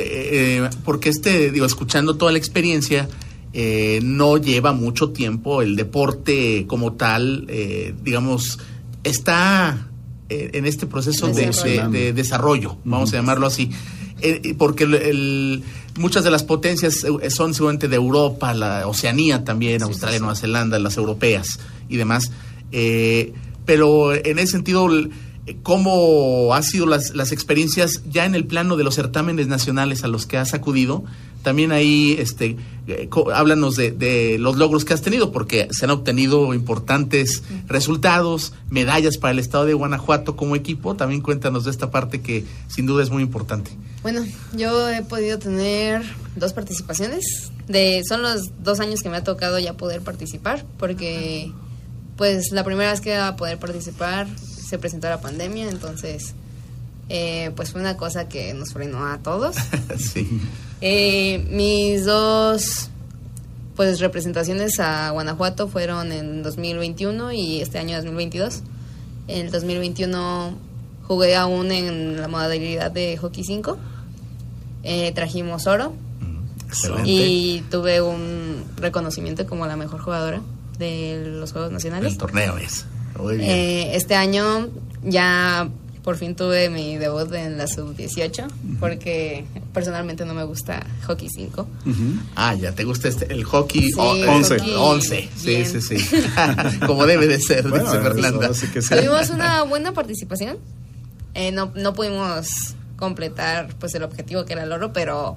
[0.64, 3.09] eh, porque este, digo, escuchando toda la experiencia,
[3.53, 8.59] eh, no lleva mucho tiempo el deporte como tal, eh, digamos,
[9.05, 9.88] está
[10.31, 11.88] eh, en este proceso de, Desarrollo.
[11.90, 13.70] de- de desarrollo, vamos a llamarlo así.
[14.22, 15.62] Eh, eh, porque el- el-
[15.98, 20.79] muchas de las potencias eh, son seguramente de Europa, la Oceanía también, Australia, Nueva Zelanda,
[20.79, 22.33] las europeas y demás.
[22.72, 23.35] Eh,
[23.66, 25.11] pero en ese sentido, eh,
[25.62, 30.09] ¿cómo han sido las, las experiencias ya en el plano de los certámenes nacionales a
[30.09, 31.04] los que has acudido?
[31.42, 35.90] También ahí, este, eh, háblanos de, de los logros que has tenido, porque se han
[35.90, 40.96] obtenido importantes resultados, medallas para el estado de Guanajuato como equipo.
[40.96, 43.72] También cuéntanos de esta parte que sin duda es muy importante.
[44.02, 44.24] Bueno,
[44.57, 46.02] yo he podido tener
[46.35, 47.50] dos participaciones.
[47.68, 51.52] De, son los dos años que me ha tocado ya poder participar, porque
[52.16, 54.26] pues la primera vez que iba a poder participar
[54.75, 56.35] se presentó la pandemia, entonces
[57.09, 59.55] eh, pues fue una cosa que nos frenó a todos.
[59.99, 60.41] sí.
[60.81, 62.91] Eh, mis dos
[63.77, 68.63] pues representaciones a Guanajuato fueron en 2021 y este año 2022.
[69.29, 70.59] En el 2021
[71.07, 73.79] jugué aún en la modalidad de hockey 5.
[74.83, 75.95] Eh, trajimos oro
[76.67, 77.09] Excelente.
[77.09, 80.41] y tuve un reconocimiento como la mejor jugadora
[80.79, 82.13] de los Juegos Nacionales.
[82.13, 82.87] El torneo es.
[83.18, 83.50] Muy bien.
[83.50, 84.68] Eh, este año
[85.03, 85.68] ya
[86.03, 88.46] por fin tuve mi debut en la sub-18
[88.79, 91.66] porque personalmente no me gusta hockey 5.
[92.37, 94.59] Ah, ya te gusta este, el hockey Sí, o- eh, Once.
[94.59, 95.29] hockey 11.
[95.35, 95.96] Sí, sí, sí.
[96.87, 98.53] Como debe de ser, Bueno, dice Fernanda.
[98.53, 98.94] sí que sí.
[98.94, 100.59] Tuvimos una buena participación.
[101.35, 102.48] Eh, no, no pudimos
[102.96, 105.37] completar pues el objetivo que era el oro, pero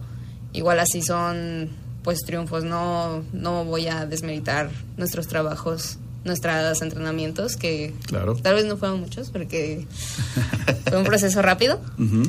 [0.53, 1.69] igual así son
[2.03, 2.65] pues triunfos.
[2.65, 8.35] No, no voy a desmeritar nuestros trabajos, nuestros entrenamientos, que Claro.
[8.35, 9.87] tal vez no fueron muchos porque
[10.87, 12.23] fue un proceso rápido, Ujú,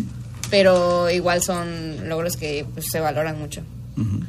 [0.50, 3.60] pero igual son logros que pues, se valoran mucho.
[3.96, 4.20] ujú.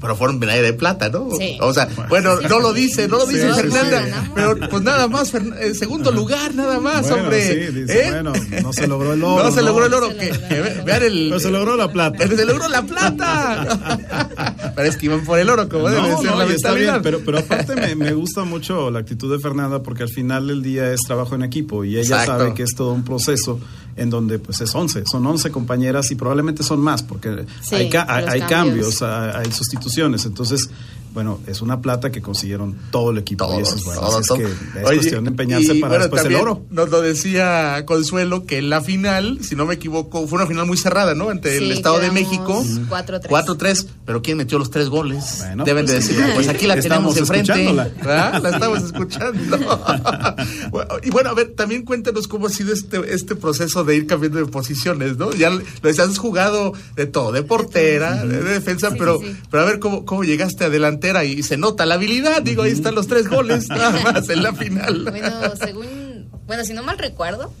[0.00, 1.30] Pero fueron medalla de plata, ¿no?
[1.38, 1.56] Sí.
[1.62, 4.02] O sea, bueno, no lo dice, no lo dice sí, Fernanda.
[4.24, 4.30] sí.
[4.34, 7.46] Pero pues nada más, Fern- eh, segundo lugar, nada más, Bueno, hombre.
[7.68, 8.10] sí, dice, ¿Eh?
[8.10, 8.32] bueno,
[8.62, 9.68] no se logró el oro, No se ¿no?
[9.68, 10.08] logró el oro.
[10.10, 10.84] Se que, logró que oro.
[10.84, 11.26] vean el.
[11.28, 12.18] Pero se logró la plata.
[12.28, 14.53] Se logró la plata.
[14.74, 16.70] Pero es que iban por el oro, como debe No, ser no, la y está
[16.70, 16.92] mentalidad.
[16.94, 20.48] bien, pero, pero aparte me, me gusta mucho la actitud de Fernanda porque al final
[20.48, 22.32] del día es trabajo en equipo y ella Exacto.
[22.38, 23.60] sabe que es todo un proceso
[23.96, 27.88] en donde pues es 11, son 11 compañeras y probablemente son más porque Sí, hay,
[27.88, 28.98] ca- hay cambios.
[28.98, 30.68] cambios, hay, hay sustituciones, entonces
[31.14, 34.28] bueno, es una plata que consiguieron todo el equipo y eso es bueno, todos, así
[34.28, 34.40] todos.
[34.40, 36.62] es que es Oye, cuestión de empeñarse y, para bueno, después el oro.
[36.70, 40.66] Nos lo decía Consuelo que en la final, si no me equivoco, fue una final
[40.66, 41.30] muy cerrada, ¿no?
[41.30, 42.64] Ante el Estado de México.
[42.90, 43.28] 4-3.
[43.28, 45.36] 4-3, pero ¿quién metió los tres goles?
[45.38, 47.72] Bueno, Deben pues de sí, decir, pues aquí la tenemos enfrente.
[47.72, 48.42] ¿verdad?
[48.42, 49.58] La estamos escuchando.
[50.70, 54.06] Bueno, y bueno, a ver, también cuéntanos cómo ha sido este, este proceso de ir
[54.06, 55.32] cambiando de posiciones, ¿no?
[55.32, 59.66] Ya lo decías, has jugado de todo, de portera, de defensa, Sí, pero, pero a
[59.66, 60.68] ver cómo, cómo llegaste a
[61.04, 62.42] delantera y se nota la habilidad.
[62.42, 65.04] Digo, ahí están los tres goles, nada más en la final.
[65.10, 67.52] Bueno, según, bueno, si no mal recuerdo,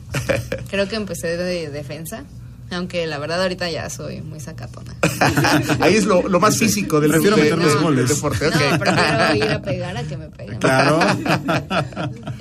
[0.70, 2.24] creo que empecé de defensa,
[2.70, 4.94] aunque la verdad ahorita ya soy muy sacatona.
[5.80, 8.08] Ahí es lo, lo más físico del, Prefiero de- meter los goles.
[8.08, 8.48] deporte.
[8.48, 8.54] ok.
[8.72, 10.58] No, prefiero ir a pegar a que me peguen.
[10.58, 11.00] Claro.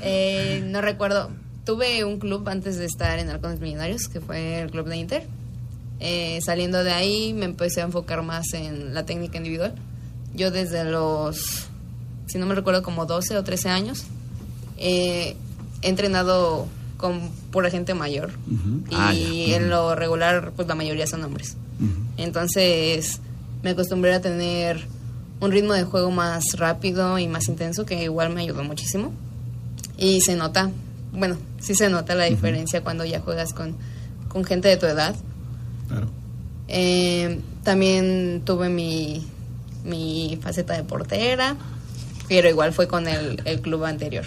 [0.02, 1.30] Eh, no recuerdo.
[1.66, 5.24] Tuve un club antes de estar en Halcones Millonarios, que fue el club de Inter.
[6.02, 9.74] Eh, saliendo de ahí me empecé a enfocar más en la técnica individual.
[10.36, 11.68] Yo desde los,
[12.28, 14.06] si no me recuerdo, como 12 o 13 años,
[14.78, 15.36] eh,
[15.82, 16.68] he entrenado
[16.98, 18.32] con pura gente mayor.
[18.90, 21.58] Y Ah, en lo regular, pues la mayoría son hombres.
[22.18, 23.20] Entonces
[23.62, 24.88] me acostumbré a tener
[25.40, 29.12] un ritmo de juego más rápido y más intenso, que igual me ayudó muchísimo.
[29.98, 30.72] Y se nota,
[31.12, 33.76] bueno, sí se nota la diferencia cuando ya juegas con,
[34.30, 35.16] con gente de tu edad.
[35.90, 36.08] Claro.
[36.70, 39.28] Eh, también tuve mi,
[39.84, 41.56] mi faceta de portera,
[42.28, 44.26] pero igual fue con el, el club anterior.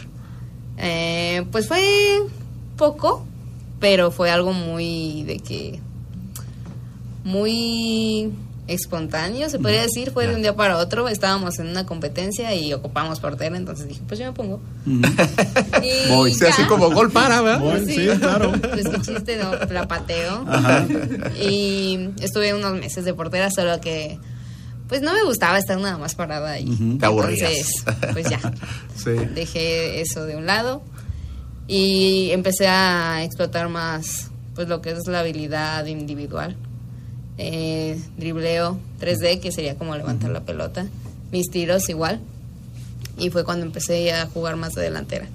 [0.78, 2.20] Eh, pues fue
[2.76, 3.24] poco,
[3.80, 5.80] pero fue algo muy de que
[7.24, 8.32] muy
[8.68, 12.72] espontáneo, se podría decir, fue de un día para otro, estábamos en una competencia y
[12.72, 14.60] ocupamos portero, entonces dije, pues yo me pongo.
[15.82, 16.68] Y Voy, sí, así ya.
[16.68, 17.60] como gol para, ¿verdad?
[17.60, 18.52] Voy, sí, claro.
[18.52, 19.52] Pues qué chiste, ¿no?
[19.70, 20.44] La pateo.
[20.48, 20.84] Ajá.
[21.40, 24.18] Y estuve unos meses de portera, solo que
[24.88, 26.96] pues no me gustaba estar nada más parada ahí.
[26.98, 27.50] Te aburrías.
[27.86, 28.40] Entonces, pues ya,
[28.96, 29.10] Sí.
[29.34, 30.82] dejé eso de un lado
[31.68, 36.56] y empecé a explotar más pues lo que es la habilidad individual.
[37.38, 40.86] Eh, dribleo 3D, que sería como levantar la pelota.
[41.32, 42.20] Mis tiros igual.
[43.18, 45.26] Y fue cuando empecé a jugar más de delantera.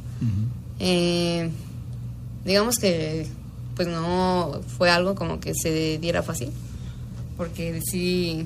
[0.80, 1.50] Eh,
[2.46, 3.28] digamos que
[3.76, 6.50] pues no fue algo como que se diera fácil.
[7.38, 8.46] Porque sí,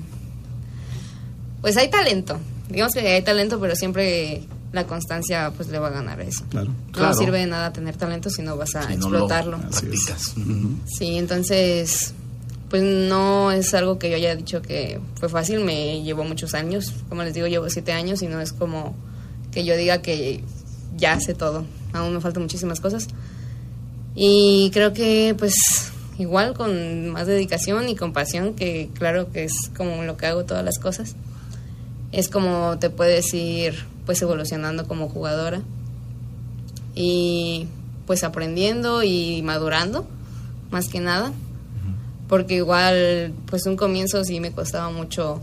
[1.60, 2.38] pues hay talento.
[2.68, 4.42] Digamos que hay talento, pero siempre
[4.72, 6.44] la constancia pues le va a ganar eso.
[6.50, 6.72] Claro.
[6.92, 7.08] Claro.
[7.08, 9.58] No sirve de nada tener talento si no vas a Si no lo explotarlo.
[9.58, 10.34] Practicas.
[10.86, 12.14] Sí, entonces,
[12.68, 16.92] pues no es algo que yo haya dicho que fue fácil, me llevó muchos años,
[17.08, 18.94] como les digo, llevo siete años y no es como
[19.52, 20.42] que yo diga que
[20.96, 23.08] ya sé todo, aún me faltan muchísimas cosas.
[24.14, 25.54] Y creo que pues
[26.18, 30.64] igual con más dedicación y compasión, que claro que es como lo que hago todas
[30.64, 31.14] las cosas,
[32.12, 33.74] es como te puedes ir
[34.06, 35.60] pues evolucionando como jugadora
[36.94, 37.66] y
[38.06, 40.06] pues aprendiendo y madurando
[40.70, 41.32] más que nada.
[42.28, 45.40] Porque igual pues un comienzo sí me costaba mucho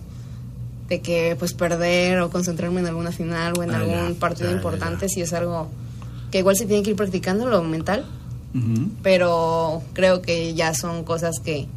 [0.89, 4.49] de que pues perder o concentrarme en alguna final o en Ah, algún ya, partido
[4.49, 5.09] ya, importante ya.
[5.13, 5.69] sí es algo
[6.29, 8.05] que igual se tiene que ir practicando lo mental.
[9.01, 11.67] Pero creo que ya son cosas que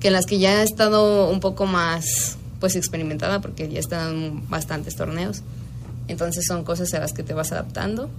[0.00, 4.48] que en las que ya he estado un poco más pues experimentada porque ya están
[4.48, 5.42] bastantes torneos.
[6.08, 8.10] Entonces son cosas a las que te vas adaptando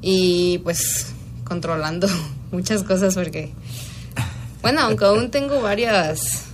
[0.00, 1.12] y pues
[1.44, 2.08] controlando
[2.52, 3.52] muchas cosas porque
[4.60, 6.44] bueno aunque aún tengo varias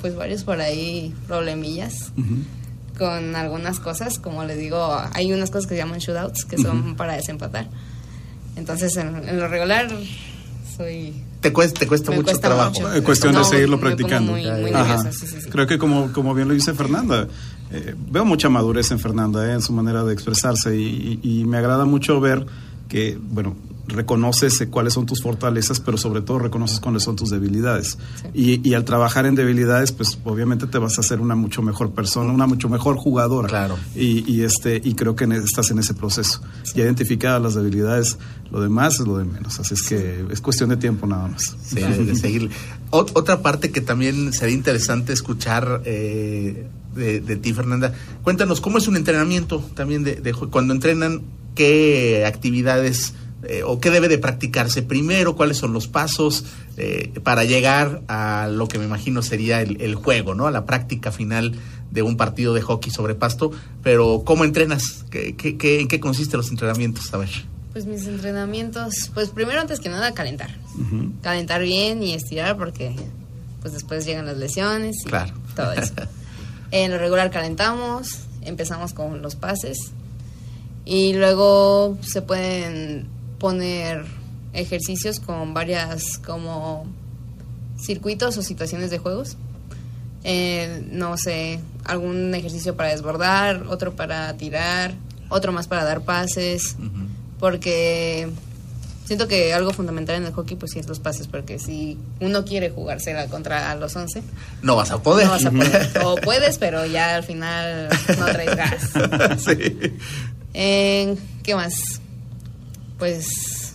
[0.00, 2.12] pues varios por ahí problemillas
[2.98, 6.96] con algunas cosas como les digo hay unas cosas que se llaman shootouts que son
[6.96, 7.68] para desempatar.
[8.56, 9.88] Entonces en, en lo regular
[10.76, 12.70] soy Te cuesta, te cuesta Me mucho cuesta trabajo.
[12.80, 12.94] mucho.
[12.94, 14.32] Eh, cuestión de seguirlo practicando.
[14.32, 14.96] muy- muy Ajá.
[14.96, 15.50] nerviosa, sí, sí, sí.
[15.50, 17.26] Creo que como, como bien lo dice Fernanda,
[17.70, 21.44] eh, veo mucha madurez en Fernanda eh, en su manera de expresarse y, y- y
[21.44, 22.46] me agrada mucho ver
[22.88, 27.30] que, bueno, reconoces eh, cuáles son tus fortalezas, pero sobre todo reconoces cuáles son tus
[27.30, 27.98] debilidades.
[28.32, 31.90] Y, y al trabajar en debilidades, pues obviamente te vas a hacer una mucho mejor
[31.92, 33.48] persona, una mucho mejor jugadora.
[33.48, 33.76] Claro.
[33.94, 36.40] Y, y, este, y creo que en- estás en ese proceso.
[36.74, 38.18] Ya identificadas las debilidades,
[38.50, 39.58] lo demás es lo de menos.
[39.60, 41.56] Así es que es cuestión de tiempo nada más.
[41.64, 42.50] Sí, de.
[42.90, 47.92] Ot- otra parte que también sería interesante escuchar eh, de, de ti, Fernanda.
[48.22, 51.22] Cuéntanos, ¿cómo es un entrenamiento también de, de cuando entrenan?
[51.54, 53.12] ¿Qué actividades
[53.44, 55.34] eh, o qué debe de practicarse primero?
[55.36, 56.44] ¿Cuáles son los pasos
[56.76, 60.46] eh, para llegar a lo que me imagino sería el, el juego, ¿no?
[60.46, 61.54] A la práctica final
[61.90, 63.50] de un partido de hockey sobre pasto.
[63.82, 65.04] Pero, ¿cómo entrenas?
[65.10, 67.12] ¿Qué, qué, qué- en qué consisten los entrenamientos?
[67.12, 67.28] A ver.
[67.72, 70.50] Pues mis entrenamientos, pues primero antes que nada calentar.
[71.22, 72.94] Calentar bien y estirar porque
[73.60, 75.32] pues después llegan las lesiones y Claro.
[75.56, 75.92] todo eso.
[76.70, 79.78] en lo regular calentamos, empezamos con los pases
[80.84, 83.06] y luego se pueden
[83.42, 84.04] poner
[84.52, 86.86] ejercicios con varias como
[87.78, 89.36] circuitos o situaciones de juegos.
[90.24, 94.94] Eh, no sé, algún ejercicio para desbordar, otro para tirar,
[95.28, 96.76] otro más para dar pases
[97.40, 98.28] porque
[99.04, 102.44] siento que algo fundamental en el hockey pues sí es los pases porque si uno
[102.44, 104.22] quiere jugársela contra los 11
[104.62, 105.26] No vas a poder.
[105.26, 108.90] no vas a poder o puedes pero ya al final no traes gas
[109.42, 109.96] sí.
[110.54, 111.74] Eh, ¿qué más?
[113.02, 113.74] Pues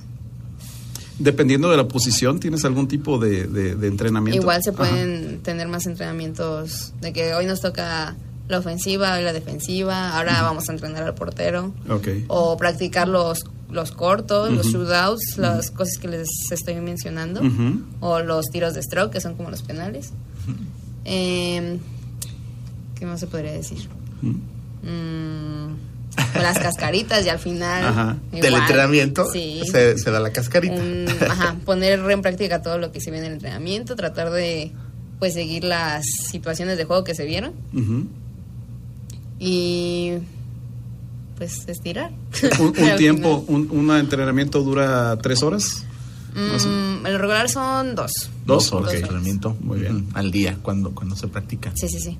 [1.20, 4.42] Dependiendo de la posición, ¿tienes algún tipo de, de- de entrenamiento?
[4.42, 4.78] igual se Ajá.
[4.78, 8.16] pueden tener más entrenamientos de que hoy nos toca
[8.48, 12.08] la ofensiva hoy la defensiva ahora vamos a entrenar al portero Ok.
[12.28, 14.84] o practicar los los cortos, los Ujú.
[14.86, 17.42] shootouts, las cosas que les estoy mencionando,
[18.00, 20.13] o los tiros de stroke, que son como los penales.
[21.04, 21.78] Em,
[22.98, 23.90] ¿Qué más se podría decir?
[24.22, 25.74] Mm,
[26.36, 27.86] o las cascaritas y al final...
[27.86, 28.17] Ajá.
[28.27, 29.62] igual, Del entrenamiento Sí.
[29.71, 30.75] se, se da la cascarita.
[30.75, 34.71] Un- ajá, poner en práctica todo lo que se ve en el entrenamiento, tratar de
[35.19, 37.53] pues seguir las situaciones de juego que se vieron
[39.39, 40.13] y
[41.38, 42.12] pues estirar.
[42.60, 45.83] Un, tiempo, un, un entrenamiento dura tres horas.
[46.35, 48.12] Mm, el regular son dos.
[48.46, 50.08] Dos horas de entrenamiento Muy bien.
[50.13, 51.71] al día cuando, cuando se practica.
[51.75, 52.17] Sí, sí, sí.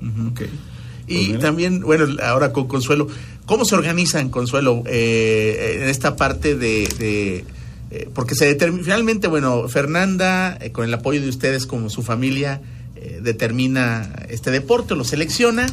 [1.08, 3.08] Y Pues también, bueno, ahora con Consuelo,
[3.46, 6.86] ¿cómo se organizan, Consuelo, eh, en esta parte de...
[6.98, 7.44] de,
[7.90, 12.02] eh, porque se determina, finalmente, bueno, Fernanda, eh, con el apoyo de ustedes como su
[12.02, 12.60] familia,
[12.96, 15.66] eh, determina este deporte, lo selecciona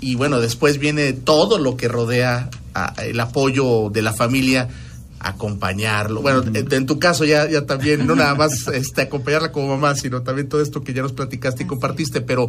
[0.00, 4.68] y bueno, después viene todo lo que rodea a- el apoyo de la familia
[5.26, 6.20] acompañarlo.
[6.20, 9.94] Bueno, en, en tu caso ya, ya también, no nada más este, acompañarla como mamá,
[9.94, 12.48] sino también todo esto que ya nos platicaste y compartiste, pero,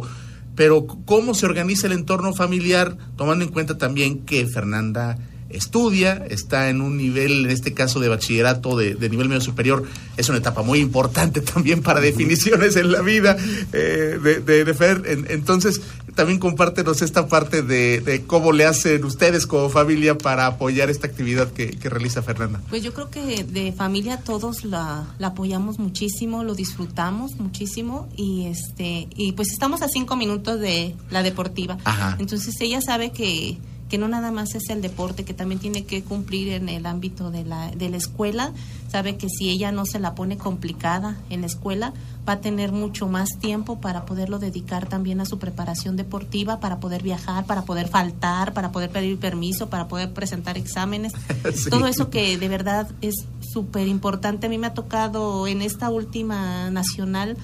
[0.54, 5.18] pero cómo se organiza el entorno familiar, tomando en cuenta también que Fernanda
[5.56, 9.84] estudia, está en un nivel, en este caso de bachillerato de, de nivel medio superior,
[10.16, 13.36] es una etapa muy importante también para definiciones en la vida
[13.72, 15.02] eh, de, de, de Fer.
[15.06, 15.80] En- entonces,
[16.14, 21.06] también compártenos esta parte de, de cómo le hacen ustedes como familia para apoyar esta
[21.08, 22.60] actividad que, que realiza Fernanda.
[22.70, 28.46] Pues yo creo que de familia todos la, la apoyamos muchísimo, lo disfrutamos muchísimo y
[28.46, 31.78] este y pues estamos a cinco minutos de la deportiva.
[31.84, 32.16] Ajá.
[32.20, 33.58] Entonces ella sabe que,
[33.88, 37.30] que no nada más es el deporte, que también tiene que cumplir en el ámbito
[37.30, 38.52] de la, de la escuela.
[38.90, 41.92] Sabe que si ella no se la pone complicada en la escuela,
[42.26, 46.80] va a tener mucho más tiempo para poderlo dedicar también a su preparación deportiva, para
[46.80, 51.12] poder viajar, para poder faltar, para poder pedir permiso, para poder presentar exámenes.
[51.54, 51.70] Sí.
[51.70, 54.46] Todo eso que de verdad es súper importante.
[54.46, 57.36] A mí me ha tocado en esta última nacional,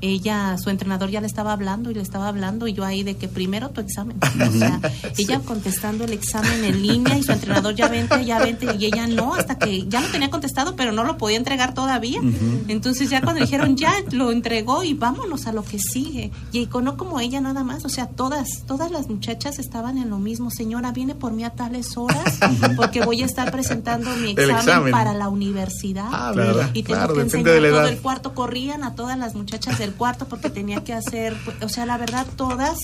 [0.00, 3.16] ella, su entrenador ya le estaba hablando y le estaba hablando y yo ahí de
[3.16, 4.16] que primero tu examen.
[4.22, 4.80] O sea,
[5.18, 9.06] ella contestando el examen en línea y su entrenador ya vente, ya vente y ella
[9.06, 12.20] no, hasta que ya lo tenía contestado pero no lo podía entregar todavía.
[12.68, 16.30] Entonces ya cuando dijeron ya lo entregó y vámonos a lo que sigue.
[16.52, 20.10] Y con- no como ella nada más, o sea, todas, todas las muchachas estaban en
[20.10, 20.50] lo mismo.
[20.50, 22.38] Señora, viene por mí a tales horas
[22.76, 24.92] porque voy a estar presentando mi examen, examen.
[24.92, 26.08] para la universidad.
[26.12, 26.32] Ah,
[26.74, 28.34] y tengo claro, que enseñar de la todo el cuarto.
[28.34, 32.26] Corrían a todas las muchachas del cuarto porque tenía que hacer, o sea, la verdad,
[32.36, 32.78] todas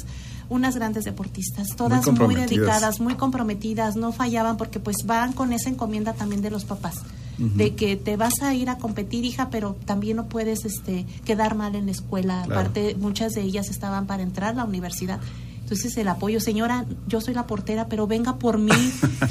[0.51, 5.71] unas grandes deportistas, todas muy, dedicadas, muy comprometidas, no fallaban porque pues van con esa
[5.71, 6.97] encomienda también de los papás.
[7.39, 11.55] De que te vas a ir a competir, hija, pero también no puedes este, quedar
[11.55, 12.43] mal en la escuela.
[12.45, 12.61] Claro.
[12.61, 15.21] Aparte, muchas de ellas estaban para entrar a la universidad.
[15.71, 18.73] Entonces el apoyo, señora, yo soy la portera, pero venga por mí.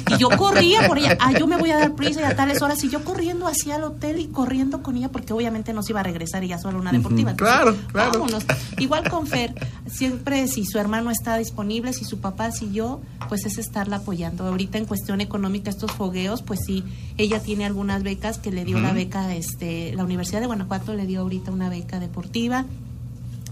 [0.08, 2.62] Y yo corría por ella, ah, yo me voy a dar prisa y a tales
[2.62, 2.82] horas.
[2.82, 6.00] Y yo corriendo hacia el hotel y corriendo con ella, porque obviamente no se iba
[6.00, 7.32] a regresar ella sola a una deportiva.
[7.32, 8.12] Entonces, Claro, claro.
[8.12, 8.46] Vámonos.
[8.78, 9.52] Igual con Fer,
[9.86, 14.46] siempre si su hermano está disponible, si su papá, si yo, pues es estarla apoyando.
[14.46, 16.84] Ahorita en cuestión económica, estos fogueos, pues sí,
[17.18, 21.04] ella tiene algunas becas que le dio la beca, este, la Universidad de Guanajuato le
[21.04, 22.64] dio ahorita una beca deportiva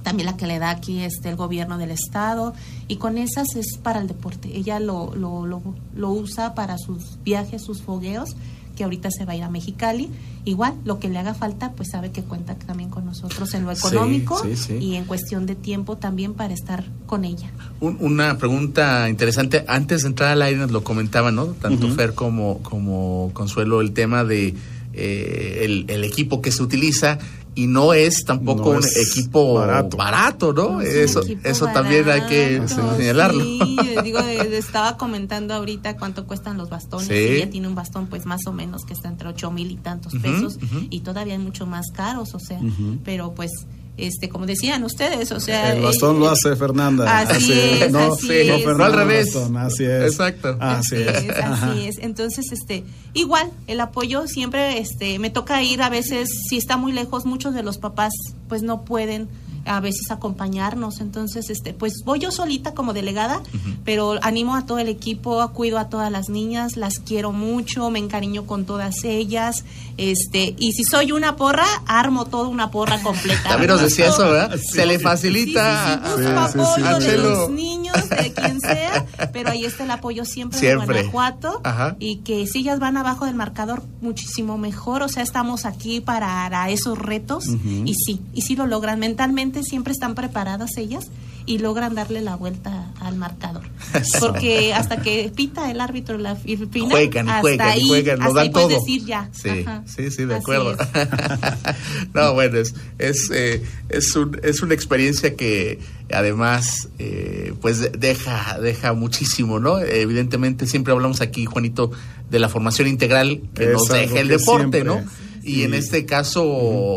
[0.09, 2.55] también la que le da aquí este el gobierno del estado
[2.89, 5.63] y con esas es para el deporte ella lo, lo, lo,
[5.95, 8.31] lo usa para sus viajes sus fogueos
[8.77, 10.09] que ahorita se va a ir a Mexicali
[10.45, 13.73] igual lo que le haga falta pues sabe que cuenta también con nosotros en lo
[13.73, 14.75] económico sí, sí.
[14.75, 17.51] y en cuestión de tiempo también para estar con ella
[17.81, 19.65] Un- una pregunta interesante.
[19.67, 21.47] Antes de entrar al aire nos lo comentaba, ¿no?
[21.47, 24.55] Tanto Fer como, como Consuelo, el tema de
[24.95, 27.19] eh, el, el equipo que se utiliza
[27.55, 29.97] y no es tampoco No un es equipo barato.
[29.97, 30.81] barato, ¿no?
[30.81, 33.43] Es Eso, eso también hay que señalarlo.
[33.43, 37.09] Sí, les digo, eh, estaba comentando ahorita cuánto cuestan los bastones.
[37.09, 37.15] Sí.
[37.15, 40.15] Ella tiene un bastón, pues más o menos que está entre ocho mil y tantos
[40.23, 40.59] pesos
[40.91, 42.61] y todavía hay mucho más caros, o sea,
[43.05, 43.51] pero pues.
[43.99, 47.19] Este, como decían ustedes, o sea, El bastón eh, lo hace Fernanda.
[47.19, 48.65] Así es, no, así no es.
[48.65, 49.35] Fernanda No al revés.
[49.35, 50.03] Bastón, así es.
[50.13, 50.57] Exacto.
[50.61, 51.37] Así, Así es.
[51.37, 51.71] es, Ajá.
[51.73, 51.99] así es.
[51.99, 56.93] Entonces, este, igual, el apoyo siempre, este, me toca ir a veces, si está muy
[56.93, 58.13] lejos, muchos de los papás,
[58.49, 59.29] pues no pueden
[59.69, 61.01] a veces acompañarnos.
[61.01, 63.43] Entonces, este, pues voy yo solita como delegada,
[63.85, 67.99] pero animo a todo el equipo, cuido a todas las niñas, las quiero mucho, me
[67.99, 69.65] encariño con todas ellas,
[69.97, 73.49] este, y si soy una porra, armo toda una porra completa.
[73.51, 74.57] También nos decía eso, ¿verdad?
[74.59, 74.69] Sí.
[74.73, 76.83] Se le facilita sí, sí, Sí, busco sí, sí.
[76.83, 80.87] apoyo de los niños, de quien sea, pero ahí está el apoyo siempre, Siempre.
[81.03, 81.97] de Guanajuato Ajá.
[81.99, 86.29] y que si ellas van abajo del marcador muchísimo mejor, o sea, estamos aquí para,
[86.49, 87.47] para esos retos
[87.85, 91.07] y sí, y sí lo logran, mentalmente siempre están preparadas ellas
[91.47, 93.63] y logran darle la vuelta al marcador.
[94.21, 98.51] Porque hasta que pita el árbitro la final, Juegan hasta juegan ahí, juegan, hasta ahí
[98.51, 99.31] puedes decir ya.
[99.33, 99.83] Sí, Ajá.
[99.87, 100.77] sí, sí, de Así acuerdo.
[102.15, 105.79] no, bueno, es, es, eh, es, un- es una experiencia que
[106.13, 109.79] además eh, pues deja, deja muchísimo, ¿no?
[109.79, 111.91] Evidentemente siempre hablamos aquí, Juanito,
[112.31, 115.03] de la formación integral que nos deja el deporte, siempre- ¿no?
[115.49, 116.45] Y en este caso,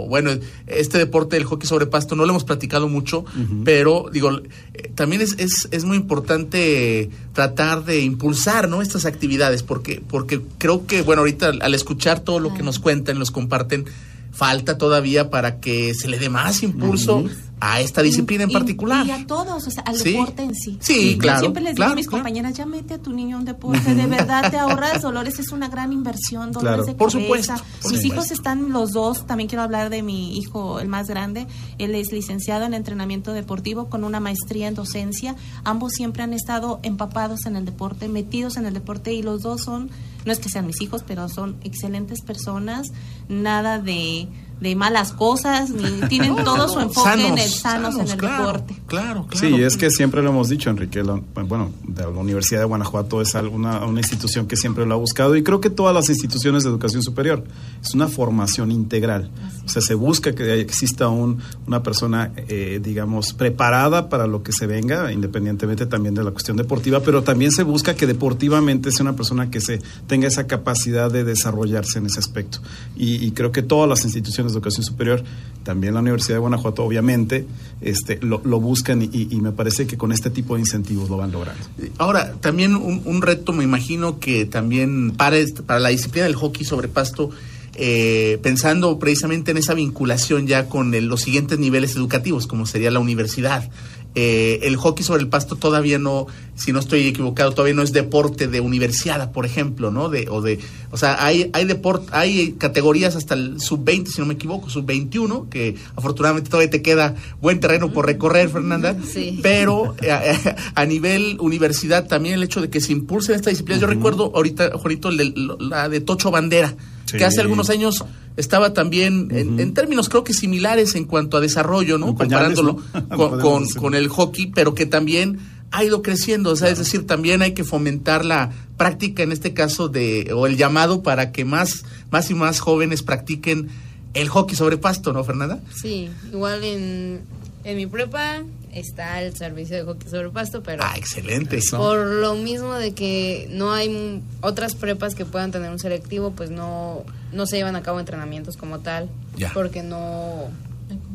[0.10, 0.32] bueno,
[0.68, 3.24] este deporte del hockey sobre pasto no lo hemos platicado mucho,
[3.64, 4.32] pero digo,
[4.74, 8.82] eh, también es, es, es muy importante tratar de impulsar, ¿no?
[8.82, 12.80] Estas actividades, porque, porque creo que, bueno, ahorita al, al escuchar todo lo que nos
[12.80, 13.86] cuentan, nos comparten,
[14.32, 17.26] falta todavía para que se le dé más impulso
[17.64, 19.06] a esta disciplina en particular.
[19.06, 20.12] Y a todos, o sea, al Sí.
[20.14, 20.78] deporte en sí.
[20.82, 22.24] Sí, Y yo claro, siempre les digo claro, a mis claro.
[22.24, 25.52] compañeras, ya mete a tu niño a un deporte, de verdad te ahorras dolores, es
[25.52, 26.86] una gran inversión, dolores Claro.
[26.86, 27.22] de Por cabeza.
[27.28, 28.08] supuesto, por Mis supuesto.
[28.08, 31.46] hijos están los dos, también quiero hablar de mi hijo, el más grande,
[31.78, 36.80] él es licenciado en entrenamiento deportivo con una maestría en docencia, ambos siempre han estado
[36.84, 39.92] empapados en el deporte, metidos en el deporte y los dos son,
[40.26, 42.88] no es que sean mis hijos, pero son excelentes personas,
[43.30, 44.28] nada de
[44.62, 48.76] de malas cosas, ni tienen todo su enfoque en el sanos, en el claro, deporte.
[48.86, 49.48] Claro, claro.
[49.58, 51.04] Sí, es que siempre lo hemos dicho, Enrique.
[51.04, 54.98] la- bueno, de la Universidad de Guanajuato es algo- una, institución que siempre lo ha
[54.98, 57.44] buscado y creo que todas las instituciones de educación superior
[57.84, 59.32] es una formación integral.
[59.66, 64.52] O sea, se busca que exista un, una persona, eh, digamos, preparada para lo que
[64.52, 69.04] se venga, independientemente también de la cuestión deportiva, pero también se busca que deportivamente sea
[69.04, 72.60] una persona que se tenga esa capacidad de desarrollarse en ese aspecto.
[72.96, 75.24] Y, y creo que todas las instituciones educación superior,
[75.64, 77.46] también la Universidad de Guanajuato, obviamente,
[77.82, 81.64] este, lo, buscan y, me parece que con este tipo de incentivos lo van logrando.
[81.98, 86.88] Ahora, también un, reto, me imagino que también para, para la disciplina del hockey sobre
[86.88, 87.30] pasto,
[87.76, 93.00] eh, pensando precisamente en esa vinculación ya con los siguientes niveles educativos, como sería la
[93.00, 93.70] universidad.
[94.14, 97.94] Eh, el hockey sobre el pasto todavía no, si no estoy equivocado, todavía no es
[97.94, 100.10] deporte de universidad, por ejemplo, ¿no?
[100.10, 100.60] De, o de,
[100.92, 104.70] o sea, hay, hay deport, hay categorías hasta el sub 20, si no me equivoco,
[104.70, 108.98] sub 21, que afortunadamente todavía te queda buen terreno por recorrer, Fernanda.
[109.12, 109.40] Sí.
[109.42, 113.80] Pero eh, a, a nivel universidad también el hecho de que se impulse esta disciplina.
[113.80, 116.76] Yo recuerdo ahorita, Juanito, el de- la de Tocho Bandera,
[117.12, 117.18] Sí.
[117.18, 118.04] que hace algunos años
[118.38, 122.16] estaba también en, en términos creo que similares en cuanto a desarrollo, ¿no?
[122.16, 122.78] Comparándolo
[123.10, 123.40] ¿no?
[123.40, 125.40] con, con el hockey, pero que también
[125.72, 129.54] ha ido creciendo, o sea, es decir, también hay que fomentar la práctica en este
[129.54, 133.70] caso de o el llamado para que más más y más jóvenes practiquen
[134.14, 135.60] el hockey sobre pasto, ¿no, Fernanda?
[135.74, 137.22] Sí, igual en,
[137.64, 138.42] en mi prepa
[138.74, 141.60] está el servicio de hockey sobre pasto, pero Ah, excelente.
[141.72, 146.50] por lo mismo de que no hay otras prepas que puedan tener un selectivo, pues
[146.52, 147.04] no,
[147.34, 149.52] no se llevan a cabo entrenamientos como tal, Ya.
[149.54, 150.50] porque no,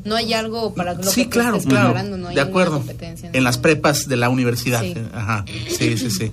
[0.04, 1.88] no hay algo para lo sí, que claro, estés claro.
[1.88, 2.78] preparando, no hay de acuerdo.
[2.78, 3.62] competencia En las eso.
[3.62, 4.82] prepas de la universidad.
[4.82, 4.94] Sí.
[5.14, 5.44] Ajá.
[5.68, 6.30] Sí, sí, sí.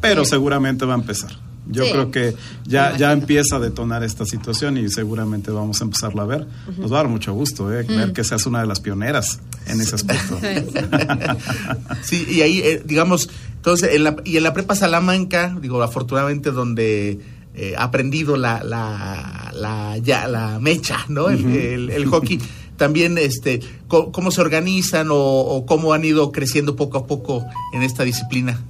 [0.00, 1.32] Pero seguramente va a empezar.
[1.70, 1.90] Yo Sí.
[1.92, 2.34] creo que
[2.66, 6.46] ya, ya empieza a detonar esta situación y seguramente vamos a empezarla a ver.
[6.78, 9.80] Nos va a dar mucho gusto eh, ver que seas una de las pioneras en
[9.80, 10.38] ese aspecto.
[12.02, 16.50] Sí, y ahí, eh, digamos, entonces, en la, y en la prepa Salamanca, digo, afortunadamente
[16.52, 17.18] donde
[17.54, 21.28] eh, ha aprendido la, la, la, ya, la mecha, ¿no?
[21.28, 22.38] El, el- el hockey.
[22.76, 23.58] También, este,
[23.88, 27.44] co- ¿cómo, se organizan o, o cómo han ido creciendo poco a poco
[27.74, 28.62] en esta disciplina?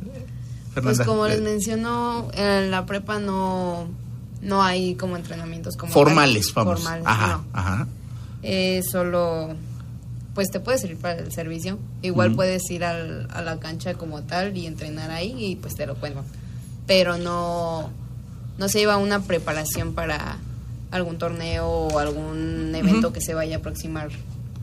[0.83, 3.89] Pues como les menciono, en la prepa no,
[4.43, 6.65] no hay como entrenamientos como formales, tal.
[6.65, 6.81] vamos.
[6.81, 7.45] Formales, ajá, no.
[7.59, 7.87] ajá.
[8.43, 9.51] Eh, solo,
[10.35, 11.79] pues te puedes ir para el servicio.
[12.03, 15.87] Igual puedes ir al- a la cancha como tal y entrenar ahí y pues te
[15.87, 16.25] lo cuento.
[16.87, 17.91] Pero no,
[18.59, 20.39] no se lleva una preparación para
[20.91, 24.09] algún torneo o algún evento que se vaya a aproximar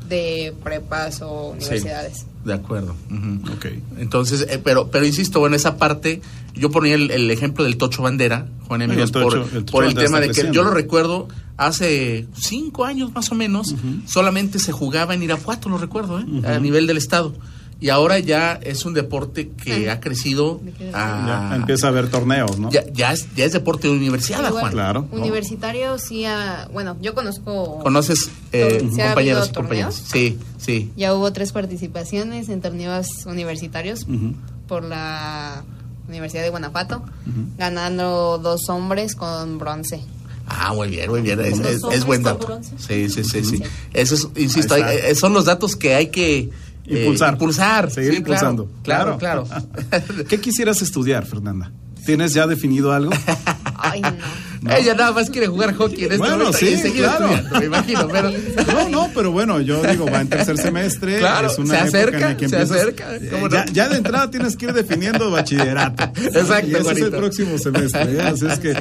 [0.08, 2.26] de prepas o universidades.
[2.43, 2.95] De acuerdo.
[3.10, 3.53] ujú.
[3.53, 3.66] Ok.
[3.97, 6.22] Entonces, eh, pero, pero insisto, bueno, esa parte,
[6.53, 9.89] yo ponía el, el ejemplo del Tocho Bandera, Juan Tocho- por, el Tocho por el
[9.89, 10.53] Bandera tema de que creciendo.
[10.53, 11.28] yo lo recuerdo
[11.58, 13.74] hace cinco años más o menos,
[14.08, 16.26] solamente se jugaba en Irapuato, lo recuerdo, ¿eh?
[16.45, 17.34] a nivel del estado.
[17.82, 20.62] Y ahora ya es un deporte que ha crecido
[20.94, 22.72] a- Ya empieza a haber torneos, ¿no?
[22.72, 24.72] ya, ya es, ya es deporte de universidad, Igual, Juan.
[24.72, 25.08] Claro.
[25.12, 27.80] Universitario sí, ha- bueno, yo conozco...
[27.80, 29.14] ¿Conoces eh, ¿Se ha
[29.54, 30.04] compañeros?
[30.10, 30.92] Sí, sí.
[30.96, 34.08] Ya hubo tres participaciones en torneos universitarios
[34.68, 35.64] por la
[36.08, 37.04] Universidad de Guanajuato,
[37.58, 40.02] ganando dos hombres con bronce.
[40.48, 41.40] Ah, muy bien, muy bien.
[41.42, 42.60] Es, es- es buen dato.
[42.78, 43.58] Sí, sí, sí, sí.
[43.58, 43.64] Sí.
[43.94, 46.52] Eso es, insisto, hay- eh, son los datos que hay que
[46.88, 47.34] eh, Impulsar.
[47.34, 47.92] impulsar.
[47.92, 48.72] Seguir Sí, claro, impulsando.
[48.84, 49.48] Claro, claro.
[50.30, 51.72] ¿Qué quisieras estudiar, Fernanda?
[52.06, 53.12] ¿Tienes ya definido algo?
[53.78, 54.10] Ay, no.
[54.70, 57.26] Ella nada más quiere jugar hockey en este Bueno, momento sí, y seguir claro.
[57.28, 58.07] estudiando, me imagino.
[58.07, 58.32] Pero,
[58.74, 61.20] No, no, pero bueno, yo digo, va en tercer semestre.
[61.20, 63.55] Claro, es una se época acerca, en la que se empiezas- acerca, ¿cómo no?
[63.55, 66.03] ya, ya de entrada tienes que ir definiendo bachillerato.
[66.22, 68.13] Exacto, Y ese es el próximo semestre.
[68.18, 68.22] ¿eh?
[68.22, 68.74] Así es que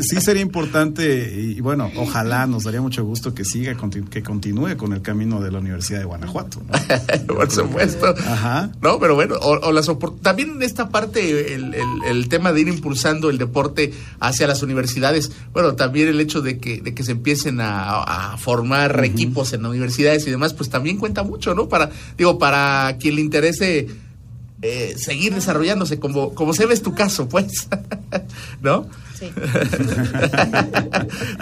[0.00, 3.74] sí sería importante, y, y bueno, ojalá nos daría mucho gusto que siga,
[4.10, 6.62] que continúe con el camino de la Universidad de Guanajuato.
[6.66, 7.26] ¿no?
[7.34, 8.14] por supuesto.
[8.26, 8.70] Ajá.
[8.82, 9.86] No, pero bueno, o, o las
[10.22, 14.62] también en esta parte, el, el- el tema de ir impulsando el deporte hacia las
[14.62, 19.52] universidades, bueno, también el hecho de que, de que se empiecen a, a formar equipos
[19.52, 21.68] en universidades y demás, pues también cuenta mucho, ¿no?
[21.68, 23.86] Para, digo, para quien le interese
[24.62, 27.68] eh, seguir desarrollándose como, como se ve es tu caso, pues,
[28.62, 28.86] ¿no?
[29.18, 29.26] Sí.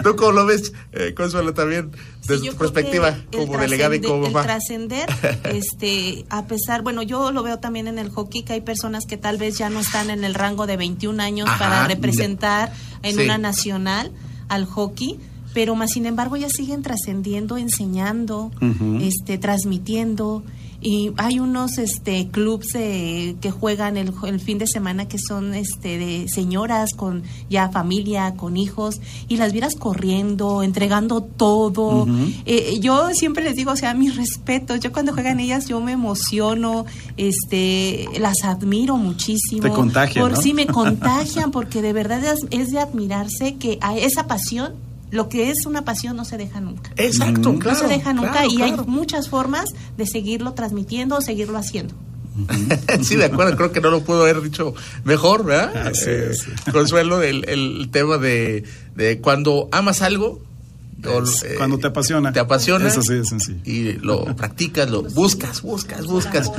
[0.03, 1.91] ¿Tú cómo lo ves, eh, Consuelo, también,
[2.27, 4.43] desde Sí, tu perspectiva el como delegada y como el mamá?
[4.43, 5.07] trascender,
[5.45, 9.17] este, a pesar, bueno, yo lo veo también en el hockey que hay personas que
[9.17, 12.71] tal vez ya no están en el rango de 21 años Ajá, para representar
[13.03, 13.23] en sí.
[13.23, 14.11] una nacional
[14.47, 15.19] al hockey,
[15.53, 18.51] pero más sin embargo ya siguen trascendiendo, enseñando,
[19.01, 20.43] este, transmitiendo.
[20.85, 25.55] Y hay unos este clubs eh, que juegan el, el fin de semana que son
[25.55, 32.05] este de señoras con ya familia, con hijos, y las vieras corriendo, entregando todo.
[32.45, 34.79] Eh, yo siempre les digo, o sea, mis respetos.
[34.79, 36.85] Yo cuando juegan ellas, yo me emociono,
[37.17, 39.63] este, las admiro muchísimo.
[39.63, 40.41] Te contagian, Por ¿no?
[40.43, 44.75] sí me contagian, porque de verdad es, es de admirarse que a esa pasión,
[45.15, 46.91] lo que es una pasión no se deja nunca.
[46.97, 47.59] Exacto, Ujú.
[47.59, 47.77] claro.
[47.81, 48.81] no se deja nunca claro, y claro.
[48.83, 49.65] hay muchas formas
[49.97, 51.93] de seguirlo transmitiendo o seguirlo haciendo.
[53.03, 54.73] sí, de acuerdo, creo que no lo pudo haber dicho
[55.05, 55.87] mejor, ¿verdad?
[55.87, 56.45] Así Eh, es.
[56.71, 60.41] Consuelo, el, el tema de, de cuando amas algo,
[61.01, 62.33] eh, cuando te apasiona.
[62.33, 63.59] te apasiona Eso sí es sencillo.
[63.63, 66.51] y lo practicas, lo buscas, buscas, buscas.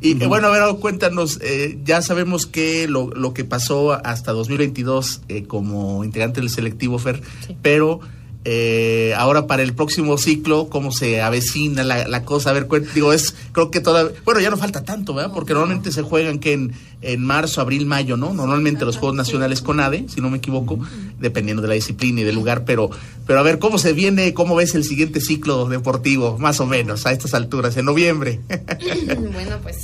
[0.00, 5.22] Y bueno, a ver, cuéntanos, eh, ya sabemos que lo, lo que pasó hasta 2022
[5.28, 7.20] eh, como integrante del selectivo FER,
[7.62, 8.00] pero
[8.44, 12.50] eh, ahora para el próximo ciclo, ¿cómo se avecina la, la cosa?
[12.50, 15.32] A ver, digo, es, creo que todavía, bueno, ya no falta tanto, ¿verdad?
[15.34, 16.72] Porque normalmente se juegan que en,
[17.02, 18.32] en marzo, abril, mayo, ¿no?
[18.32, 20.78] Normalmente los Juegos Nacionales con ADE, si no me equivoco,
[21.18, 22.90] dependiendo de la disciplina y del lugar, pero,
[23.26, 27.06] pero a ver, ¿cómo se viene, cómo ves el siguiente ciclo deportivo, más o menos,
[27.06, 28.40] a estas alturas, en noviembre?
[29.32, 29.78] bueno, pues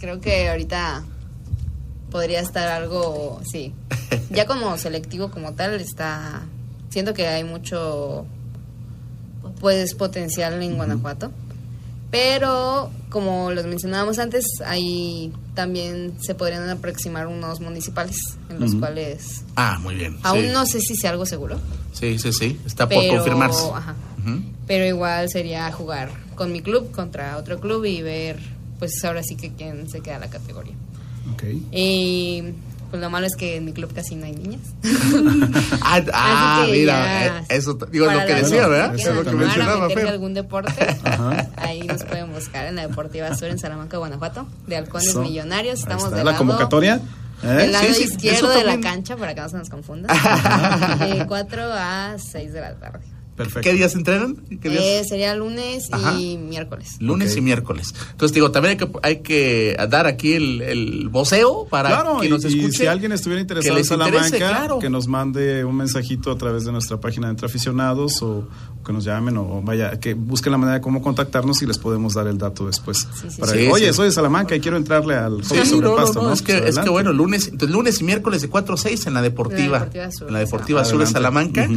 [0.00, 1.04] creo que ahorita
[2.10, 3.72] podría estar algo, sí.
[4.30, 6.46] Ya como selectivo como tal está
[6.90, 8.26] siento que hay mucho
[9.60, 11.30] pues potencial en Guanajuato.
[12.10, 18.16] Pero como los mencionábamos antes, ahí también se podrían aproximar unos municipales
[18.48, 20.16] en los cuales ah, muy bien.
[20.22, 20.48] aún sí.
[20.50, 21.58] no sé si sea algo seguro,
[21.92, 23.62] Sí, sí, sí, está por pero confirmarse.
[23.74, 23.94] ajá.
[24.66, 28.38] Pero igual sería jugar con mi club contra otro club y ver
[28.78, 30.74] pues ahora sí que quién se queda la categoría.
[31.34, 31.44] Ok.
[31.72, 32.42] Y
[32.90, 34.60] pues lo malo es que en mi club casi no hay niñas.
[35.82, 38.94] Ah, ah, que mira, eh, eso, digo, lo que decía, que ¿verdad?
[38.94, 40.06] quieran Es lo que mencionaba, Fer.
[40.08, 40.72] algún deporte,
[41.56, 45.22] ahí nos pueden buscar en la Deportiva Sur en Salamanca, Guanajuato, de Halcones Eso.
[45.22, 45.80] Millonarios.
[45.80, 47.00] Estamos está del la lado- convocatoria.
[47.42, 47.46] ¿eh?
[47.46, 50.12] Del lado Sí, sí, izquierdo eso de la cancha, para que no se nos confunda.
[50.98, 53.00] de 4 a 6 de la tarde.
[53.38, 53.60] Perfecto.
[53.62, 54.36] ¿Qué días entrenan?
[54.60, 54.82] ¿Qué días?
[54.84, 56.20] Eh, sería lunes Ajá.
[56.20, 56.96] y miércoles.
[57.00, 57.38] Lunes Ok.
[57.38, 57.94] y miércoles.
[58.10, 62.26] Entonces, digo, también hay que, hay que dar aquí el, el voceo para Claro, que
[62.26, 62.78] y, nos y escuche.
[62.78, 64.78] si alguien estuviera interesado en les interese, Salamanca, claro.
[64.80, 68.48] que nos mande un mensajito a través de nuestra página de Entre Aficionados o
[68.88, 72.14] que nos llamen o vaya, que busquen la manera de cómo contactarnos y les podemos
[72.14, 73.06] dar el dato después.
[73.20, 73.58] Sí, sí, Para sí.
[73.58, 73.92] que, Sí, Oye, sí.
[73.94, 76.32] soy de Salamanca y quiero entrarle al sobre no, pasto, no, ¿no?
[76.34, 76.90] es que, Pues es que adelante.
[76.90, 80.08] bueno, lunes, entonces lunes y miércoles de 4 a 6 en la Deportiva, En la
[80.08, 81.68] Deportiva Sur en la de Deportiva Sur de Salamanca.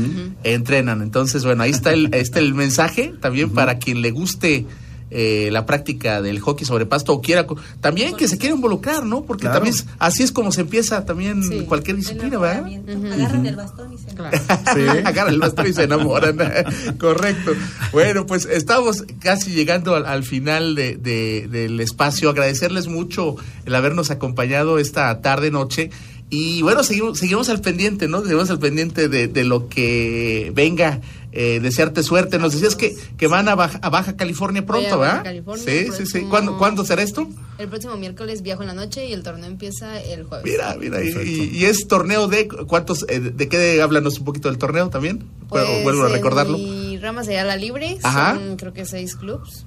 [0.43, 1.01] Entrenan.
[1.01, 4.65] Entonces, bueno, ahí está el, ahí está el mensaje también para quien le guste
[5.11, 7.45] eh, la práctica del hockey sobre pasto o quiera,
[7.81, 9.23] también que se quiera involucrar, ¿no?
[9.25, 9.55] Porque Claro.
[9.57, 11.65] también es- así es como se empieza también Sí.
[11.67, 12.65] cualquier disciplina, ¿verdad?
[13.13, 14.37] Agarran el bastón y se Claro.
[14.73, 14.81] Sí.
[15.05, 16.37] Agarran el bastón y se enamoran.
[16.97, 17.51] Correcto.
[17.91, 22.29] Bueno, pues estamos casi llegando al, al final de, de- del espacio.
[22.29, 23.35] Agradecerles mucho
[23.65, 25.89] el habernos acompañado esta tarde, noche.
[26.29, 28.21] Y bueno, seguimos, seguimos al pendiente, ¿no?
[28.21, 31.01] Seguimos al pendiente de, de lo que venga.
[31.33, 32.37] Eh, desearte suerte.
[32.39, 35.23] Nos decías que, que van a Baja, a Baja California pronto, Baja ¿verdad?
[35.23, 35.95] California sí, el sí, sí.
[36.03, 37.25] próximo- ¿Cuándo, ¿Cuándo será esto?
[37.57, 40.45] El próximo miércoles viajo en la noche y el torneo empieza el jueves.
[40.45, 41.43] Mira, mira, y, Perfecto.
[41.43, 45.23] y- y es torneo de cuántos, eh, de qué háblanos un poquito del torneo también.
[45.47, 46.57] Pues, Vuelvo a recordarlo.
[46.57, 48.35] Mi rama sería la libre, Ajá.
[48.35, 49.65] son creo que seis clubs,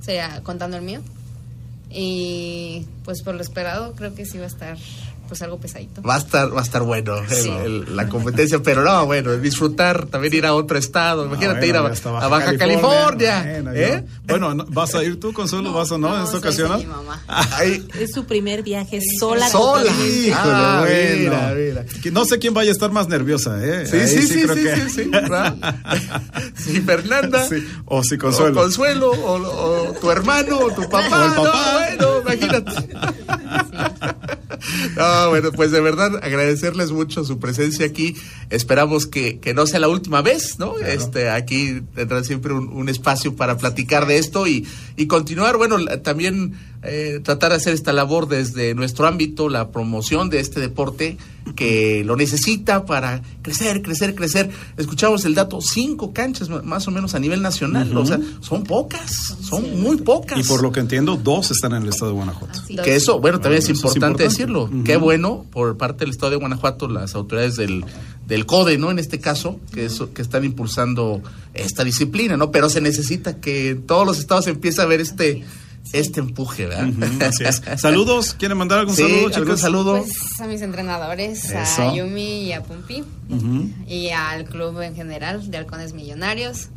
[0.00, 1.00] sería contando el mío.
[1.90, 4.76] Y pues por lo esperado creo que sí va a estar
[5.26, 6.02] pues algo pesadito.
[6.02, 7.48] Va a estar, va a estar bueno el- Sí.
[7.50, 11.94] el- la competencia, pero no, bueno, disfrutar, también ir a otro estado, imagínate Ah, bueno,
[11.94, 14.04] ir a, Baja California, Bueno, ¿eh?
[14.26, 15.72] Bueno, no, ¿vas a ir tú, Consuelo?
[15.72, 16.70] ¿Vas o no, en esta ocasión?
[16.70, 16.78] no?
[16.78, 17.22] mi mamá.
[17.28, 19.48] Ahí, Es su primer viaje sola.
[19.48, 19.90] sola.
[19.92, 21.16] Híjole, Ah, bueno.
[21.18, 21.84] mira, mira.
[22.12, 23.86] No sé quién vaya a estar más nerviosa, ¿eh?
[23.86, 25.10] Sí, Ahí sí, sí, creo sí, que- sí, sí.
[26.56, 27.46] Sí, Fernanda.
[27.48, 28.60] Sí, O si Consuelo.
[28.60, 29.34] O Consuelo, o,
[29.88, 31.06] o tu hermano, o tu papá.
[31.16, 31.88] O el papá.
[32.00, 32.72] No, bueno, imagínate.
[34.96, 38.16] No, bueno, pues de verdad agradecerles mucho su presencia aquí.
[38.50, 40.78] Esperamos que, que no sea la última vez, ¿no?
[40.78, 44.66] Este, aquí tendrán siempre un, un espacio para platicar de esto y,
[44.96, 46.54] y continuar, bueno, también
[46.86, 51.18] eh, tratar de hacer esta labor desde nuestro ámbito, la promoción de este deporte
[51.54, 54.50] que lo necesita para crecer, crecer, crecer.
[54.76, 59.10] Escuchamos el dato, cinco canchas más o menos a nivel nacional, o sea, son pocas,
[59.42, 60.38] son muy pocas.
[60.38, 62.60] Y por lo que entiendo, dos están en el estado de Guanajuato.
[62.82, 64.70] Que eso, bueno, también es, importante decirlo.
[64.84, 67.84] Qué bueno por parte del estado de Guanajuato, las autoridades del,
[68.26, 68.90] del CODE, ¿no?
[68.90, 71.22] En este caso, que, eso, que están impulsando
[71.54, 72.50] esta disciplina, ¿no?
[72.50, 75.44] Pero se necesita que todos los estados empiece a ver este
[75.92, 77.32] este empuje, ¿verdad?
[77.76, 80.02] Saludos, ¿quieren mandar algún saludo, ¿Algún saludo?
[80.02, 83.04] Pues a mis entrenadores, a Yumi y a Pumpi,
[83.86, 86.68] y al club en general de Halcones Millonarios,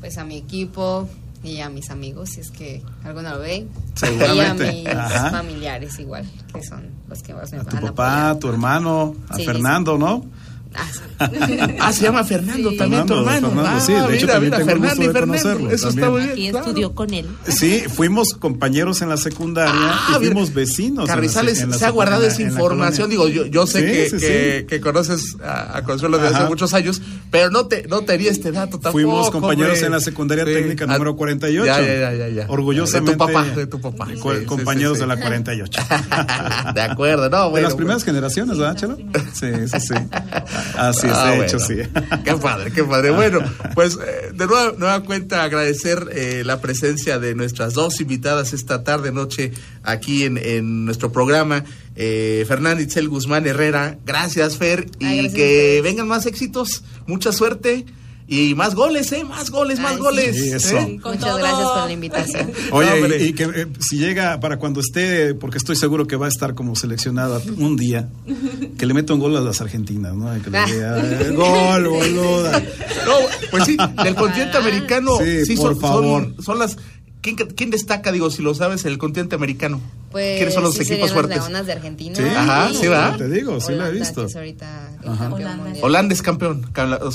[0.00, 1.08] pues a mi equipo
[1.42, 3.66] y a mis amigos, si es que alguno lo ve,
[4.02, 8.48] y a mis familiares igual, que son los que más me a tu papá, tu
[8.48, 10.24] hermano, a Fernando, ¿no?
[11.80, 13.52] Ah, se llama Fernando también, tu hermano.
[13.58, 15.70] ah, sí, de hecho también tengo Fernando y Fernando.
[15.70, 16.32] Eso está muy bien.
[16.32, 17.26] Aquí estudió con él.
[17.46, 21.06] Sí, fuimos compañeros en la secundaria ah, y fuimos vecinos.
[21.06, 23.10] Carrizales se ha guardado esa información.
[23.10, 27.50] Digo, yo, yo sé que, que, que, conoces a, Consuelo desde hace muchos años, pero
[27.50, 28.92] no te, no te di este dato tampoco.
[28.92, 31.66] Fuimos compañeros en la secundaria técnica número 48.
[31.66, 32.46] Ya, ya, ya, ya.
[32.48, 33.12] Orgullosamente.
[33.12, 34.08] De tu papá, de tu papá.
[34.46, 35.82] compañeros de la 48.
[36.74, 37.56] de acuerdo, no, bueno.
[37.56, 38.96] De las primeras generaciones, ¿verdad, Chelo?
[39.32, 39.94] Sí, sí, sí.
[40.76, 41.76] Así es, ah, de hecho, sí.
[42.24, 43.10] Qué padre, qué padre.
[43.10, 43.40] Bueno,
[43.74, 48.84] pues eh, de nueva, nueva cuenta agradecer eh, la presencia de nuestras dos invitadas esta
[48.84, 49.52] tarde, noche,
[49.82, 51.64] aquí en, en nuestro programa.
[51.96, 57.84] Eh, Fernanda Itzel Guzmán Herrera, gracias Fer, y que vengan más éxitos, mucha suerte.
[58.32, 59.24] Y más goles, ¿eh?
[59.24, 60.36] Más goles, más goles.
[60.36, 60.78] Sí, eso.
[60.78, 61.00] ¿eh?
[61.04, 62.52] Muchas gracias por la invitación.
[62.70, 66.28] Oye, y, que eh, si llega para cuando esté, porque estoy seguro que va a
[66.28, 68.08] estar como seleccionada un día,
[68.78, 70.30] que le meta un gol a las argentinas, ¿no?
[70.44, 72.60] Que le diga, gol, boluda.
[72.60, 73.14] No,
[73.50, 76.34] pues sí, del continente americano, sí, por son, favor.
[76.40, 76.76] son las
[77.22, 79.80] ¿Quién, ¿Quién, destaca, digo, si lo sabes, el continente americano?
[80.10, 81.36] Pues, ¿Quiénes son los sí equipos fuertes?
[81.36, 82.16] Las leonas de Argentina.
[82.16, 83.16] Sí, Ajá, sí, va.
[83.16, 84.26] Te digo, sí la he visto.
[85.04, 85.72] Holanda.
[85.82, 86.66] Holanda es campeón,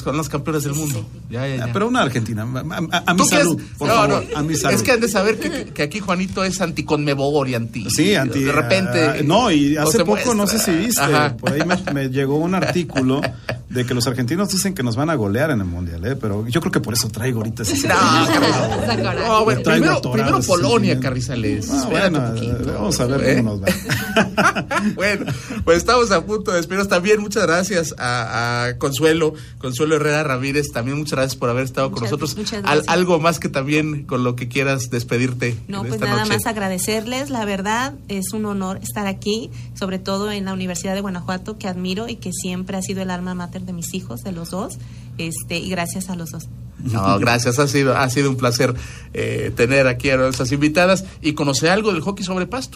[0.01, 1.05] son los campeones del mundo.
[1.29, 1.73] Ya, ya, ya.
[1.73, 4.75] Pero una Argentina, a, a, mi salud, por no, favor, no, a mi salud.
[4.75, 7.89] Es que han de saber que, que, aquí Juanito es anticonmebol y anti.
[7.89, 8.43] Sí, anti.
[8.43, 9.21] De repente.
[9.21, 11.01] Uh, no, y hace poco, no sé si viste,
[11.39, 13.21] por ahí me, me, llegó un artículo
[13.69, 16.15] de que los argentinos dicen que nos van a golear en el mundial, ¿eh?
[16.15, 17.87] Pero yo creo que por eso traigo ahorita ese.
[17.87, 21.69] No, no, bueno, primero, primero Polonia, Carrizales.
[21.69, 23.37] Ah, bueno, vamos a ver ¿Eh?
[23.37, 24.75] cómo nos va.
[24.95, 25.25] bueno,
[25.63, 26.87] pues estamos a punto de despedirnos.
[26.87, 30.71] También muchas gracias a, a, Consuelo, Consuelo Herrera Ramírez.
[30.71, 32.35] También muchas gracias por haber estado con nosotros.
[32.63, 35.57] Al, algo más que también con lo que quieras despedirte.
[35.67, 37.29] No, pues nada más agradecerles.
[37.29, 41.67] La verdad, es un honor estar aquí, sobre todo en la Universidad de Guanajuato, que
[41.67, 44.77] admiro y que siempre ha sido el alma mater de mis hijos, de los dos.
[45.17, 46.47] Este, y gracias a los dos.
[46.85, 48.75] No, gracias, ha sido, ha sido un placer
[49.13, 52.73] eh, tener aquí a nuestras invitadas y conocer algo del hockey sobre pasto.